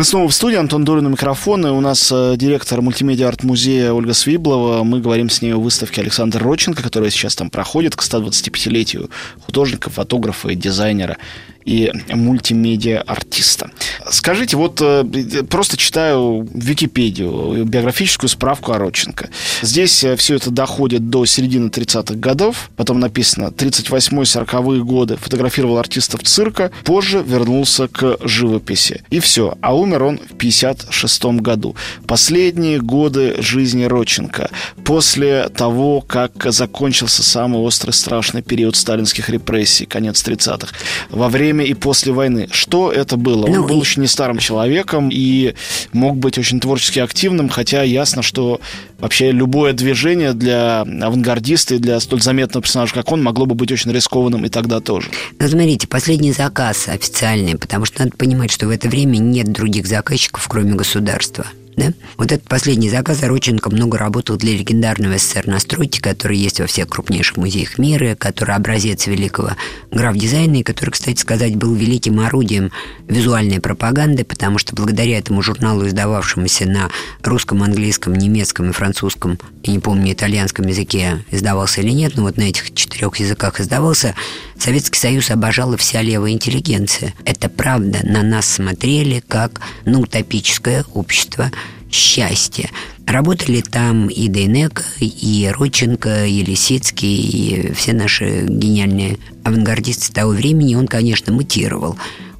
Мы 0.00 0.04
снова 0.04 0.28
в 0.30 0.32
студии, 0.32 0.56
Антон 0.56 0.82
Долин 0.82 1.04
у 1.04 1.10
микрофона. 1.10 1.74
У 1.74 1.80
нас 1.82 2.10
э, 2.10 2.34
директор 2.38 2.80
мультимедиа 2.80 3.28
арт-музея 3.28 3.92
Ольга 3.92 4.14
Свиблова. 4.14 4.82
Мы 4.82 5.00
говорим 5.00 5.28
с 5.28 5.42
ней 5.42 5.52
о 5.52 5.58
выставке 5.58 6.00
Александра 6.00 6.42
Родченко, 6.42 6.82
которая 6.82 7.10
сейчас 7.10 7.36
там 7.36 7.50
проходит 7.50 7.96
к 7.96 8.02
125-летию 8.02 9.10
художника, 9.40 9.90
фотографа 9.90 10.48
и 10.48 10.54
дизайнера 10.54 11.18
и 11.64 11.92
мультимедиа-артиста. 12.08 13.70
Скажите, 14.10 14.56
вот 14.56 14.80
э, 14.80 15.04
просто 15.48 15.76
читаю 15.76 16.48
Википедию, 16.52 17.64
биографическую 17.64 18.28
справку 18.28 18.72
о 18.72 18.78
Родченко. 18.78 19.28
Здесь 19.62 20.02
э, 20.04 20.16
все 20.16 20.36
это 20.36 20.50
доходит 20.50 21.10
до 21.10 21.26
середины 21.26 21.68
30-х 21.68 22.14
годов. 22.14 22.70
Потом 22.76 23.00
написано 23.00 23.46
38-40-е 23.46 24.82
годы. 24.84 25.16
Фотографировал 25.16 25.78
артистов 25.78 26.22
цирка. 26.22 26.70
Позже 26.84 27.22
вернулся 27.26 27.88
к 27.88 28.16
живописи. 28.22 29.02
И 29.10 29.20
все. 29.20 29.56
А 29.60 29.76
умер 29.76 30.04
он 30.04 30.18
в 30.18 30.36
56 30.36 31.24
году. 31.40 31.76
Последние 32.06 32.80
годы 32.80 33.36
жизни 33.40 33.84
Родченко. 33.84 34.50
После 34.84 35.48
того, 35.48 36.00
как 36.00 36.32
закончился 36.52 37.22
самый 37.22 37.60
острый 37.60 37.92
страшный 37.92 38.42
период 38.42 38.76
сталинских 38.76 39.28
репрессий, 39.28 39.86
конец 39.86 40.24
30-х. 40.26 40.74
Во 41.10 41.28
время 41.28 41.49
время 41.52 41.64
и 41.64 41.74
после 41.74 42.12
войны. 42.12 42.48
Что 42.50 42.92
это 42.92 43.16
было? 43.16 43.46
Он 43.46 43.52
ну, 43.52 43.66
был 43.66 43.78
очень 43.78 44.02
не 44.02 44.08
старым 44.08 44.38
человеком 44.38 45.10
и 45.12 45.54
мог 45.92 46.16
быть 46.16 46.38
очень 46.38 46.60
творчески 46.60 47.00
активным, 47.00 47.48
хотя 47.48 47.82
ясно, 47.82 48.22
что 48.22 48.60
вообще 48.98 49.32
любое 49.32 49.72
движение 49.72 50.32
для 50.32 50.82
авангардиста 50.82 51.74
и 51.74 51.78
для 51.78 51.98
столь 52.00 52.22
заметного 52.22 52.62
персонажа, 52.62 52.94
как 52.94 53.10
он, 53.12 53.22
могло 53.22 53.46
бы 53.46 53.54
быть 53.54 53.72
очень 53.72 53.92
рискованным 53.92 54.44
и 54.44 54.48
тогда 54.48 54.80
тоже. 54.80 55.08
Ну, 55.38 55.48
смотрите, 55.48 55.88
последний 55.88 56.32
заказ 56.32 56.88
официальный, 56.88 57.56
потому 57.56 57.84
что 57.84 58.04
надо 58.04 58.16
понимать, 58.16 58.50
что 58.50 58.66
в 58.66 58.70
это 58.70 58.88
время 58.88 59.18
нет 59.18 59.50
других 59.50 59.86
заказчиков, 59.86 60.46
кроме 60.48 60.74
государства. 60.74 61.46
Да? 61.80 61.94
Вот 62.18 62.30
этот 62.30 62.46
последний 62.46 62.90
заказ 62.90 63.22
Родченко 63.22 63.70
много 63.70 63.96
работал 63.96 64.36
для 64.36 64.52
легендарного 64.52 65.16
СССР 65.16 65.46
настройки, 65.46 65.98
который 65.98 66.36
есть 66.36 66.60
во 66.60 66.66
всех 66.66 66.88
крупнейших 66.88 67.38
музеях 67.38 67.78
мира, 67.78 68.14
который 68.14 68.54
образец 68.54 69.06
великого 69.06 69.52
граф-дизайна, 69.90 70.56
и 70.56 70.62
который, 70.62 70.90
кстати 70.90 71.18
сказать, 71.18 71.56
был 71.56 71.74
великим 71.74 72.20
орудием 72.20 72.70
визуальной 73.08 73.60
пропаганды, 73.60 74.24
потому 74.24 74.58
что 74.58 74.74
благодаря 74.76 75.18
этому 75.18 75.40
журналу, 75.40 75.86
издававшемуся 75.86 76.66
на 76.66 76.90
русском, 77.22 77.62
английском, 77.62 78.14
немецком 78.14 78.68
и 78.68 78.72
французском, 78.74 79.38
я 79.62 79.72
не 79.72 79.78
помню, 79.78 80.12
итальянском 80.12 80.66
языке 80.66 81.24
издавался 81.30 81.80
или 81.80 81.90
нет, 81.90 82.12
но 82.16 82.24
вот 82.24 82.36
на 82.36 82.42
этих 82.42 82.74
четырех 82.74 83.16
языках 83.16 83.58
издавался, 83.58 84.14
Советский 84.58 84.98
Союз 84.98 85.30
обожала 85.30 85.78
вся 85.78 86.02
левая 86.02 86.32
интеллигенция. 86.32 87.14
Это 87.24 87.48
правда. 87.48 88.00
На 88.02 88.22
нас 88.22 88.46
смотрели 88.46 89.22
как 89.26 89.62
на 89.86 90.00
утопическое 90.00 90.84
общество 90.92 91.50
счастья. 91.90 92.70
Работали 93.06 93.60
там 93.60 94.08
и 94.08 94.28
Дейнека, 94.28 94.84
и 95.00 95.50
Родченко, 95.52 96.26
и 96.26 96.42
Лисицкий, 96.42 97.16
и 97.16 97.72
все 97.72 97.92
наши 97.92 98.46
гениальные 98.48 99.18
авангардисты 99.44 100.12
того 100.12 100.32
времени. 100.32 100.74
Он, 100.74 100.86
конечно, 100.86 101.32
мутировал 101.32 101.96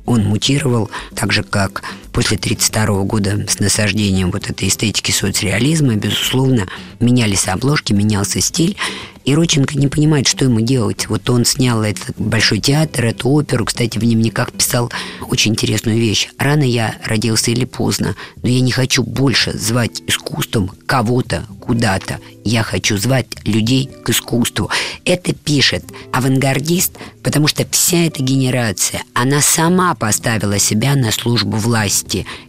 он 0.07 0.25
мутировал, 0.25 0.91
так 1.15 1.33
же, 1.33 1.43
как 1.43 1.83
после 2.13 2.37
1932 2.37 3.05
года 3.05 3.47
с 3.49 3.59
насаждением 3.61 4.31
вот 4.31 4.51
этой 4.51 4.69
эстетики 4.69 5.11
соцреализма, 5.11 5.97
безусловно, 5.97 6.67
менялись 6.99 7.49
обложки, 7.49 7.93
менялся 7.93 8.41
стиль, 8.41 8.77
и 9.25 9.35
Роченко 9.35 9.79
не 9.79 9.89
понимает, 9.89 10.27
что 10.27 10.47
ему 10.47 10.61
делать. 10.61 11.09
Вот 11.09 11.29
он 11.29 11.45
снял 11.45 11.83
этот 11.83 12.17
большой 12.19 12.59
театр, 12.59 13.07
эту 13.07 13.29
оперу. 13.29 13.65
Кстати, 13.67 13.99
в 13.99 14.01
дневниках 14.01 14.51
писал 14.51 14.91
очень 15.29 15.53
интересную 15.53 15.99
вещь. 15.99 16.29
Рано 16.39 16.63
я 16.63 16.97
родился 17.05 17.51
или 17.51 17.65
поздно, 17.65 18.17
но 18.43 18.49
я 18.49 18.61
не 18.61 18.73
хочу 18.73 19.03
больше 19.03 19.53
звать 19.57 20.03
искусством 20.07 20.71
кого-то 20.87 21.45
куда-то. 21.61 22.19
Я 22.45 22.63
хочу 22.63 22.97
звать 22.97 23.27
людей 23.45 23.91
к 24.03 24.09
искусству. 24.09 24.71
Это 25.05 25.35
пишет 25.35 25.85
авангардист, 26.13 26.93
потому 27.23 27.47
что 27.47 27.67
вся 27.71 27.99
эта 28.07 28.23
генерация, 28.23 29.03
она 29.13 29.43
сама 29.43 29.95
поставила 29.95 30.59
себя 30.59 30.95
на 30.97 31.13
службу 31.13 31.59
власти. 31.59 32.00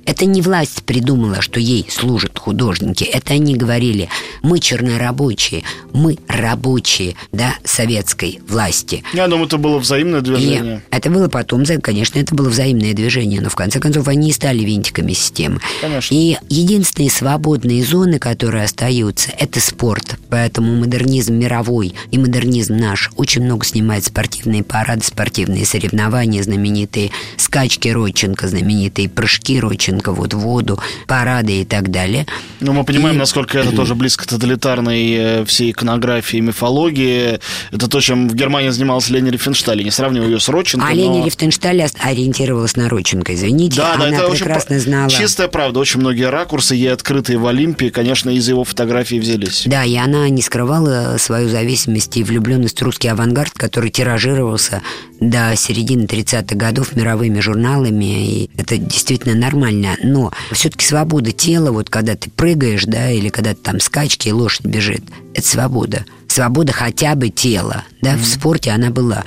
Это 0.05 0.25
не 0.25 0.41
власть 0.41 0.83
придумала, 0.83 1.41
что 1.41 1.59
ей 1.59 1.85
служат 1.89 2.37
художники. 2.37 3.03
Это 3.03 3.33
они 3.33 3.55
говорили, 3.55 4.09
мы 4.41 4.59
чернорабочие, 4.59 5.63
мы 5.93 6.17
рабочие, 6.27 7.15
да, 7.31 7.55
советской 7.63 8.39
власти. 8.47 9.03
Я 9.13 9.27
думаю, 9.27 9.47
это 9.47 9.57
было 9.57 9.77
взаимное 9.79 10.21
движение. 10.21 10.81
И 10.91 10.95
это 10.95 11.09
было 11.09 11.27
потом, 11.27 11.63
конечно, 11.81 12.19
это 12.19 12.35
было 12.35 12.49
взаимное 12.49 12.93
движение, 12.93 13.41
но 13.41 13.49
в 13.49 13.55
конце 13.55 13.79
концов 13.79 14.07
они 14.07 14.31
стали 14.31 14.63
винтиками 14.63 15.13
системы. 15.13 15.59
Конечно. 15.81 16.13
И 16.13 16.37
единственные 16.49 17.09
свободные 17.09 17.83
зоны, 17.83 18.19
которые 18.19 18.65
остаются, 18.65 19.31
это 19.37 19.59
спорт. 19.59 20.17
Поэтому 20.29 20.75
модернизм 20.75 21.35
мировой 21.35 21.93
и 22.11 22.17
модернизм 22.17 22.77
наш 22.77 23.11
очень 23.15 23.43
много 23.43 23.65
снимает 23.65 24.05
спортивные 24.05 24.63
парады, 24.63 25.03
спортивные 25.03 25.65
соревнования, 25.65 26.43
знаменитые 26.43 27.11
скачки 27.37 27.89
Родченко, 27.89 28.47
знаменитые 28.47 29.09
прыжки 29.09 29.40
Родченко 29.49 30.11
вот 30.13 30.33
воду, 30.33 30.79
парады 31.07 31.61
и 31.61 31.65
так 31.65 31.89
далее. 31.91 32.27
Ну, 32.59 32.73
мы 32.73 32.83
понимаем, 32.83 33.15
и... 33.15 33.19
насколько 33.19 33.57
это 33.57 33.71
тоже 33.75 33.95
близко 33.95 34.23
к 34.23 34.27
тоталитарной 34.27 35.11
э, 35.13 35.45
всей 35.45 35.71
иконографии, 35.71 36.37
мифологии. 36.37 37.39
Это 37.71 37.87
то, 37.89 37.99
чем 37.99 38.29
в 38.29 38.35
Германии 38.35 38.69
занимался 38.69 39.13
Лени 39.13 39.29
Рифеншталь. 39.29 39.83
Не 39.83 39.91
сравниваю 39.91 40.31
ее 40.31 40.39
с 40.39 40.47
Родченко, 40.49 40.85
А 40.85 40.89
но... 40.89 40.95
Лени 40.95 41.25
Рифеншталь 41.25 41.81
ориентировалась 41.99 42.75
на 42.75 42.89
Родченко, 42.89 43.33
извините. 43.33 43.77
Да, 43.77 43.95
да, 43.97 44.05
Она 44.05 44.17
это 44.17 44.29
прекрасно 44.29 44.75
очень 44.75 44.85
знала. 44.85 45.09
чистая 45.09 45.47
правда. 45.47 45.79
Очень 45.79 45.99
многие 46.01 46.29
ракурсы 46.29 46.75
ей 46.75 46.91
открытые 46.93 47.37
в 47.37 47.47
Олимпии, 47.47 47.89
конечно, 47.89 48.29
из 48.29 48.47
его 48.47 48.63
фотографий 48.63 49.19
взялись. 49.19 49.63
Да, 49.65 49.83
и 49.83 49.95
она 49.95 50.29
не 50.29 50.41
скрывала 50.41 51.15
свою 51.17 51.49
зависимость 51.49 52.17
и 52.17 52.23
влюбленность 52.23 52.79
в 52.79 52.83
русский 52.83 53.07
авангард, 53.07 53.53
который 53.53 53.89
тиражировался 53.89 54.81
до 55.19 55.55
середины 55.55 56.05
30-х 56.05 56.55
годов 56.55 56.95
мировыми 56.95 57.39
журналами, 57.39 58.05
и 58.27 58.49
это 58.57 58.77
действительно 58.77 59.30
нормально. 59.35 59.97
Но 60.03 60.31
все-таки 60.51 60.85
свобода 60.85 61.31
тела, 61.31 61.71
вот 61.71 61.89
когда 61.89 62.15
ты 62.15 62.29
прыгаешь, 62.29 62.85
да, 62.85 63.09
или 63.09 63.29
когда 63.29 63.53
ты 63.53 63.61
там 63.61 63.79
скачки, 63.79 64.29
и 64.29 64.31
лошадь 64.31 64.65
бежит, 64.65 65.03
это 65.33 65.47
свобода. 65.47 66.05
Свобода 66.27 66.73
хотя 66.73 67.15
бы 67.15 67.29
тела, 67.29 67.83
да, 68.01 68.13
mm-hmm. 68.13 68.17
в 68.17 68.25
спорте 68.25 68.71
она 68.71 68.89
была. 68.89 69.23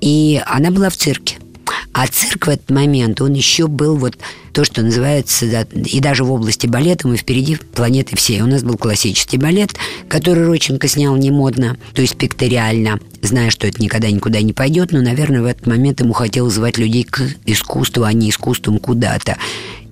И 0.00 0.40
она 0.46 0.70
была 0.70 0.90
в 0.90 0.96
цирке. 0.96 1.36
А 1.92 2.06
цирк 2.06 2.46
в 2.46 2.50
этот 2.50 2.70
момент, 2.70 3.20
он 3.20 3.32
еще 3.32 3.66
был 3.66 3.96
вот 3.96 4.16
то, 4.58 4.64
что 4.64 4.82
называется, 4.82 5.46
да, 5.46 5.66
и 5.72 6.00
даже 6.00 6.24
в 6.24 6.32
области 6.32 6.66
балета 6.66 7.06
мы 7.06 7.16
впереди 7.16 7.54
планеты 7.54 8.16
всей. 8.16 8.40
У 8.40 8.46
нас 8.46 8.64
был 8.64 8.76
классический 8.76 9.38
балет, 9.38 9.76
который 10.08 10.44
Роченко 10.46 10.88
снял 10.88 11.14
не 11.14 11.30
модно, 11.30 11.76
то 11.94 12.02
есть 12.02 12.16
пикториально, 12.16 12.98
зная, 13.22 13.50
что 13.50 13.68
это 13.68 13.80
никогда 13.80 14.10
никуда 14.10 14.40
не 14.40 14.52
пойдет, 14.52 14.90
но, 14.90 15.00
наверное, 15.00 15.42
в 15.42 15.44
этот 15.44 15.68
момент 15.68 16.00
ему 16.00 16.12
хотелось 16.12 16.54
звать 16.54 16.76
людей 16.76 17.04
к 17.04 17.22
искусству, 17.46 18.02
а 18.02 18.12
не 18.12 18.30
искусством 18.30 18.80
куда-то. 18.80 19.36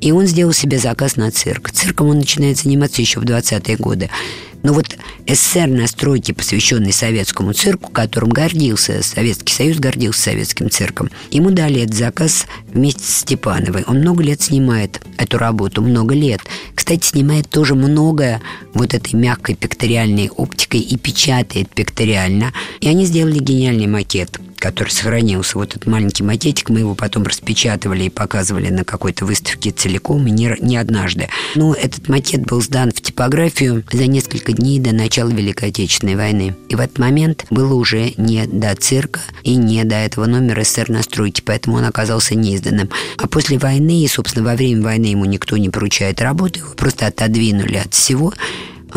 И 0.01 0.11
он 0.11 0.27
сделал 0.27 0.53
себе 0.53 0.81
заказ 0.81 1.15
на 1.15 1.31
цирк. 1.31 1.71
Цирком 1.71 2.09
он 2.09 2.19
начинает 2.19 2.59
заниматься 2.59 3.01
еще 3.01 3.21
в 3.21 3.23
20-е 3.23 3.77
годы. 3.77 4.11
Но 4.67 4.73
вот 4.73 4.97
СССР 5.29 5.69
на 5.69 5.87
стройке, 5.87 6.35
посвященный 6.35 6.93
советскому 6.93 7.53
цирку, 7.53 7.93
которым 7.93 8.31
гордился 8.31 9.01
Советский 9.01 9.55
Союз, 9.55 9.77
гордился 9.77 10.23
советским 10.23 10.71
цирком, 10.71 11.09
ему 11.31 11.53
дали 11.53 11.83
этот 11.83 11.95
заказ 11.95 12.47
вместе 12.73 13.05
с 13.05 13.19
Степановой. 13.19 13.85
Он 13.87 13.99
много 13.99 14.25
лет 14.25 14.43
снимает 14.43 15.01
эту 15.19 15.39
работу, 15.39 15.83
много 15.83 16.17
лет. 16.17 16.41
Кстати, 16.75 17.07
снимает 17.07 17.49
тоже 17.49 17.77
многое 17.77 18.43
вот 18.75 18.93
этой 18.93 19.15
мягкой 19.15 19.55
пикториальной 19.55 20.31
оптикой 20.31 20.81
и 20.81 20.99
печатает 20.99 21.69
пикториально. 21.69 22.53
И 22.81 22.89
они 22.89 23.05
сделали 23.05 23.39
гениальный 23.39 23.87
макет 23.87 24.41
который 24.59 24.91
сохранился. 24.91 25.59
Вот 25.59 25.71
этот 25.71 25.87
маленький 25.87 26.23
макетик, 26.23 26.71
мы 26.71 26.81
его 26.81 26.95
потом 26.95 27.25
распечатывали 27.25 28.05
и 28.05 28.11
показывали 28.11 28.69
на 28.71 28.85
какой-то 28.85 29.25
выставке 29.25 29.71
целиком, 29.71 30.27
и 30.27 30.31
не, 30.31 30.57
не 30.61 30.77
однажды. 30.77 31.29
Но 31.55 31.75
этот 31.75 32.09
макет 32.09 32.43
был 32.43 32.61
сдан 32.61 32.91
в 32.91 33.01
типографию 33.01 33.85
за 33.93 34.07
несколько 34.07 34.53
дней 34.53 34.79
до 34.79 34.93
начала 34.93 35.31
Великой 35.31 35.71
Отечественной 35.71 36.17
войны. 36.17 36.57
И 36.69 36.75
в 36.75 36.81
этот 36.81 36.99
момент 36.99 37.47
было 37.51 37.75
уже 37.75 38.13
не 38.17 38.47
до 38.47 38.75
цирка 38.75 39.21
и 39.43 39.57
не 39.57 39.85
до 39.85 39.97
этого 39.97 40.27
номера 40.27 40.65
СССР 40.65 40.91
настройки, 40.91 41.43
поэтому 41.45 41.77
он 41.77 41.85
оказался 41.85 42.35
неизданным. 42.35 42.91
А 43.19 43.27
после 43.27 43.59
войны, 43.59 44.03
и, 44.03 44.09
собственно, 44.09 44.45
во 44.47 44.57
время 44.57 44.83
войны 44.83 45.07
ему 45.07 45.25
никто 45.25 45.57
не 45.57 45.69
поручает 45.69 46.21
работу, 46.21 46.61
его 46.61 46.71
просто 46.75 47.07
отодвинули 47.07 47.77
от 47.77 47.95
всего, 47.95 48.33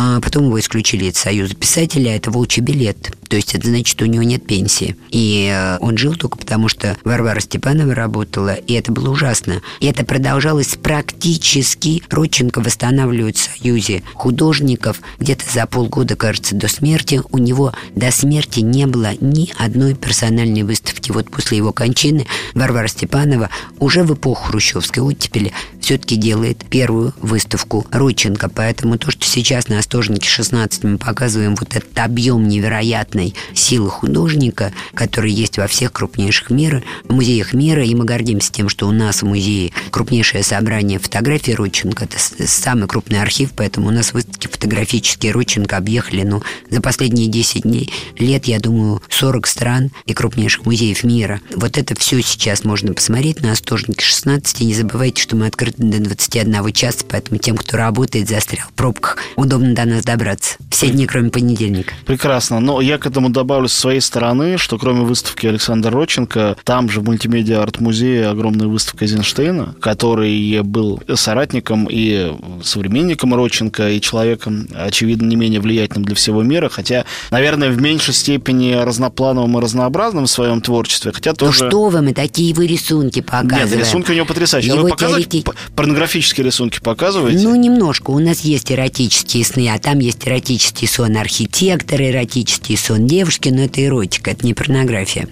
а 0.01 0.21
потом 0.21 0.45
его 0.45 0.57
исключили 0.57 1.05
из 1.05 1.17
Союза 1.17 1.55
писателей, 1.55 2.11
а 2.11 2.15
это 2.15 2.31
волчий 2.31 2.61
билет. 2.61 3.11
То 3.27 3.35
есть 3.35 3.53
это 3.53 3.67
значит, 3.67 3.87
что 3.87 4.05
у 4.05 4.07
него 4.07 4.23
нет 4.23 4.47
пенсии. 4.47 4.95
И 5.09 5.51
э, 5.53 5.77
он 5.81 5.97
жил 5.97 6.15
только 6.15 6.37
потому, 6.37 6.69
что 6.69 6.97
Варвара 7.03 7.41
Степанова 7.41 7.93
работала, 7.93 8.53
и 8.53 8.73
это 8.73 8.93
было 8.93 9.09
ужасно. 9.09 9.61
И 9.81 9.85
это 9.85 10.05
продолжалось 10.05 10.77
практически. 10.81 12.01
Родченко 12.09 12.61
восстанавливает 12.61 13.37
в 13.37 13.59
Союзе 13.59 14.01
художников 14.13 15.01
где-то 15.19 15.43
за 15.53 15.67
полгода, 15.67 16.15
кажется, 16.15 16.55
до 16.55 16.69
смерти. 16.69 17.21
У 17.31 17.37
него 17.37 17.73
до 17.93 18.09
смерти 18.09 18.61
не 18.61 18.87
было 18.87 19.11
ни 19.19 19.51
одной 19.57 19.95
персональной 19.95 20.63
выставки. 20.63 21.11
Вот 21.11 21.29
после 21.29 21.57
его 21.57 21.73
кончины 21.73 22.25
Варвара 22.55 22.87
Степанова 22.87 23.49
уже 23.79 24.03
в 24.03 24.13
эпоху 24.13 24.45
хрущевской 24.45 25.03
оттепели 25.03 25.51
все-таки 25.81 26.15
делает 26.15 26.65
первую 26.69 27.13
выставку 27.21 27.85
Родченко. 27.91 28.49
Поэтому 28.49 28.97
то, 28.97 29.11
что 29.11 29.25
сейчас 29.25 29.67
на 29.67 29.77
Остожнике 29.89 30.29
16 30.29 30.83
мы 30.83 30.97
показываем 30.99 31.55
вот 31.55 31.75
этот 31.75 31.97
объем 31.97 32.47
невероятной 32.47 33.33
силы 33.55 33.89
художника, 33.89 34.71
который 34.93 35.31
есть 35.31 35.57
во 35.57 35.65
всех 35.65 35.91
крупнейших 35.93 36.51
мира, 36.51 36.83
музеях 37.07 37.55
мира, 37.55 37.83
и 37.83 37.95
мы 37.95 38.05
гордимся 38.05 38.51
тем, 38.51 38.69
что 38.69 38.87
у 38.87 38.91
нас 38.91 39.23
в 39.23 39.25
музее 39.25 39.71
крупнейшее 39.89 40.43
собрание 40.43 40.99
фотографий 40.99 41.55
Родченко, 41.55 42.05
это 42.05 42.17
самый 42.19 42.87
крупный 42.87 43.19
архив, 43.19 43.49
поэтому 43.55 43.87
у 43.87 43.91
нас 43.91 44.13
выставки 44.13 44.45
фотографические 44.45 45.31
Родченко 45.31 45.75
объехали, 45.77 46.21
ну, 46.21 46.43
за 46.69 46.81
последние 46.81 47.25
10 47.25 47.63
дней, 47.63 47.91
лет, 48.19 48.45
я 48.45 48.59
думаю, 48.59 49.01
40 49.09 49.47
стран 49.47 49.91
и 50.05 50.13
крупнейших 50.13 50.67
музеев 50.67 51.03
мира. 51.03 51.41
Вот 51.55 51.79
это 51.79 51.95
все 51.95 52.21
сейчас 52.21 52.63
можно 52.63 52.93
посмотреть 52.93 53.41
на 53.41 53.53
Остожнике 53.53 54.05
16, 54.05 54.61
и 54.61 54.65
не 54.65 54.75
забывайте, 54.75 55.19
что 55.19 55.35
мы 55.35 55.47
открыты 55.47 55.81
до 55.81 55.97
21 55.97 56.73
часа, 56.73 57.03
поэтому 57.09 57.39
тем, 57.39 57.57
кто 57.57 57.75
работает, 57.75 58.29
застрял 58.29 58.67
в 58.67 58.73
пробках, 58.73 59.17
удобно 59.35 59.68
до 59.73 59.85
нас 59.85 60.03
добраться. 60.03 60.57
Все 60.69 60.89
дни, 60.89 61.05
кроме 61.05 61.29
понедельника. 61.29 61.93
Прекрасно. 62.05 62.59
Но 62.59 62.81
я 62.81 62.97
к 62.97 63.05
этому 63.05 63.29
добавлю 63.29 63.67
с 63.67 63.73
своей 63.73 64.01
стороны, 64.01 64.57
что 64.57 64.77
кроме 64.77 65.01
выставки 65.01 65.47
Александра 65.47 65.91
Родченко, 65.91 66.57
там 66.63 66.89
же 66.89 67.01
в 67.01 67.05
мультимедиа 67.05 67.61
арт-музее 67.61 68.27
огромная 68.27 68.67
выставка 68.67 69.05
Эйзенштейна, 69.05 69.75
который 69.81 70.61
был 70.61 71.01
соратником 71.15 71.87
и 71.89 72.33
современником 72.63 73.33
Родченко, 73.33 73.89
и 73.89 74.01
человеком, 74.01 74.67
очевидно, 74.75 75.27
не 75.27 75.35
менее 75.35 75.59
влиятельным 75.59 76.05
для 76.05 76.15
всего 76.15 76.43
мира, 76.43 76.69
хотя, 76.69 77.05
наверное, 77.31 77.69
в 77.69 77.81
меньшей 77.81 78.13
степени 78.13 78.73
разноплановым 78.73 79.57
и 79.57 79.61
разнообразным 79.61 80.25
в 80.25 80.29
своем 80.29 80.61
творчестве, 80.61 81.11
хотя 81.11 81.33
тоже... 81.33 81.63
Ну 81.63 81.69
что 81.69 81.89
вы, 81.89 82.01
мы 82.01 82.13
такие 82.13 82.53
вы 82.53 82.67
рисунки 82.67 83.21
показываем. 83.21 83.69
Нет, 83.69 83.79
рисунки 83.79 84.11
у 84.11 84.13
него 84.13 84.25
потрясающие. 84.25 84.73
Его 84.73 84.87
показать, 84.87 85.29
теорети... 85.29 85.51
порнографические 85.75 86.45
рисунки 86.45 86.79
показываете? 86.79 87.43
Ну, 87.43 87.55
немножко. 87.55 88.11
У 88.11 88.19
нас 88.19 88.41
есть 88.41 88.71
эротические 88.71 89.43
сны, 89.43 89.58
а 89.67 89.79
там 89.79 89.99
есть 89.99 90.27
эротический 90.27 90.87
сон 90.87 91.17
архитектора, 91.17 92.09
эротический 92.09 92.77
сон 92.77 93.07
девушки, 93.07 93.49
но 93.49 93.63
это 93.63 93.83
эротика, 93.83 94.31
это 94.31 94.45
не 94.45 94.53
порнография. 94.53 95.27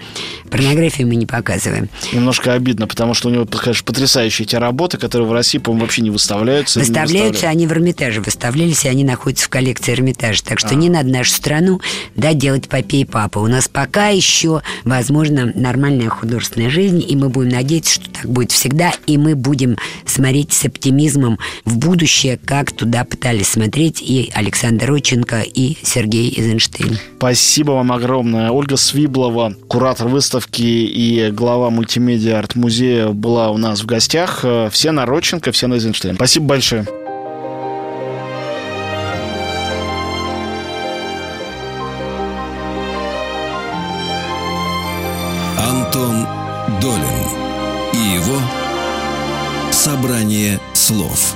Порнографию 0.49 1.07
мы 1.07 1.15
не 1.15 1.25
показываем. 1.25 1.89
Немножко 2.11 2.53
обидно, 2.53 2.87
потому 2.87 3.13
что 3.13 3.29
у 3.29 3.31
него, 3.31 3.45
конечно, 3.45 3.85
потрясающие 3.85 4.45
эти 4.45 4.55
работы, 4.55 4.97
которые 4.97 5.27
в 5.27 5.33
России, 5.33 5.57
по-моему, 5.57 5.85
вообще 5.85 6.01
не 6.01 6.09
выставляются. 6.09 6.79
Выставляются, 6.79 7.47
они 7.47 7.67
в 7.67 7.71
Эрмитаже 7.71 8.21
выставлялись, 8.21 8.85
и 8.85 8.87
они 8.87 9.03
находятся 9.03 9.45
в 9.45 9.49
коллекции 9.49 9.93
Эрмитажа. 9.93 10.43
Так 10.43 10.59
что 10.59 10.69
а. 10.69 10.75
не 10.75 10.89
надо 10.89 11.09
нашу 11.09 11.31
страну 11.31 11.81
да, 12.15 12.33
делать 12.33 12.67
попей 12.67 13.05
папа. 13.05 13.39
У 13.39 13.47
нас 13.47 13.67
пока 13.67 14.09
еще, 14.09 14.61
возможно, 14.83 15.51
нормальная 15.55 16.09
художественная 16.09 16.69
жизнь, 16.69 17.03
и 17.07 17.15
мы 17.15 17.29
будем 17.29 17.49
надеяться, 17.49 17.95
что 17.95 18.09
так 18.09 18.25
будет 18.29 18.51
всегда, 18.51 18.93
и 19.05 19.17
мы 19.17 19.35
будем 19.35 19.77
смотреть 20.05 20.53
с 20.53 20.65
оптимизмом 20.65 21.39
в 21.65 21.77
будущее, 21.77 22.39
как 22.43 22.71
туда 22.71 23.03
пытались 23.03 23.49
смотреть 23.49 24.01
и 24.01 24.16
Александр 24.33 24.87
Роченко, 24.87 25.41
и 25.41 25.77
Сергей 25.83 26.33
Эйзенштейн. 26.37 26.97
Спасибо 27.17 27.71
вам 27.71 27.91
огромное. 27.91 28.51
Ольга 28.51 28.77
Свиблова, 28.77 29.53
куратор 29.67 30.07
выставки 30.07 30.61
и 30.61 31.31
глава 31.31 31.69
мультимедиа 31.69 32.39
арт-музея 32.39 33.09
была 33.09 33.49
у 33.51 33.57
нас 33.57 33.81
в 33.81 33.85
гостях. 33.85 34.43
Все 34.71 34.91
на 34.91 35.05
Роченко, 35.05 35.51
все 35.51 35.67
на 35.67 35.75
Эйзенштейн. 35.75 36.15
Спасибо 36.15 36.45
большое. 36.47 36.87
Антон 45.57 46.27
Долин 46.81 47.27
и 47.93 48.15
его 48.15 48.39
собрание 49.71 50.59
слов. 50.73 51.35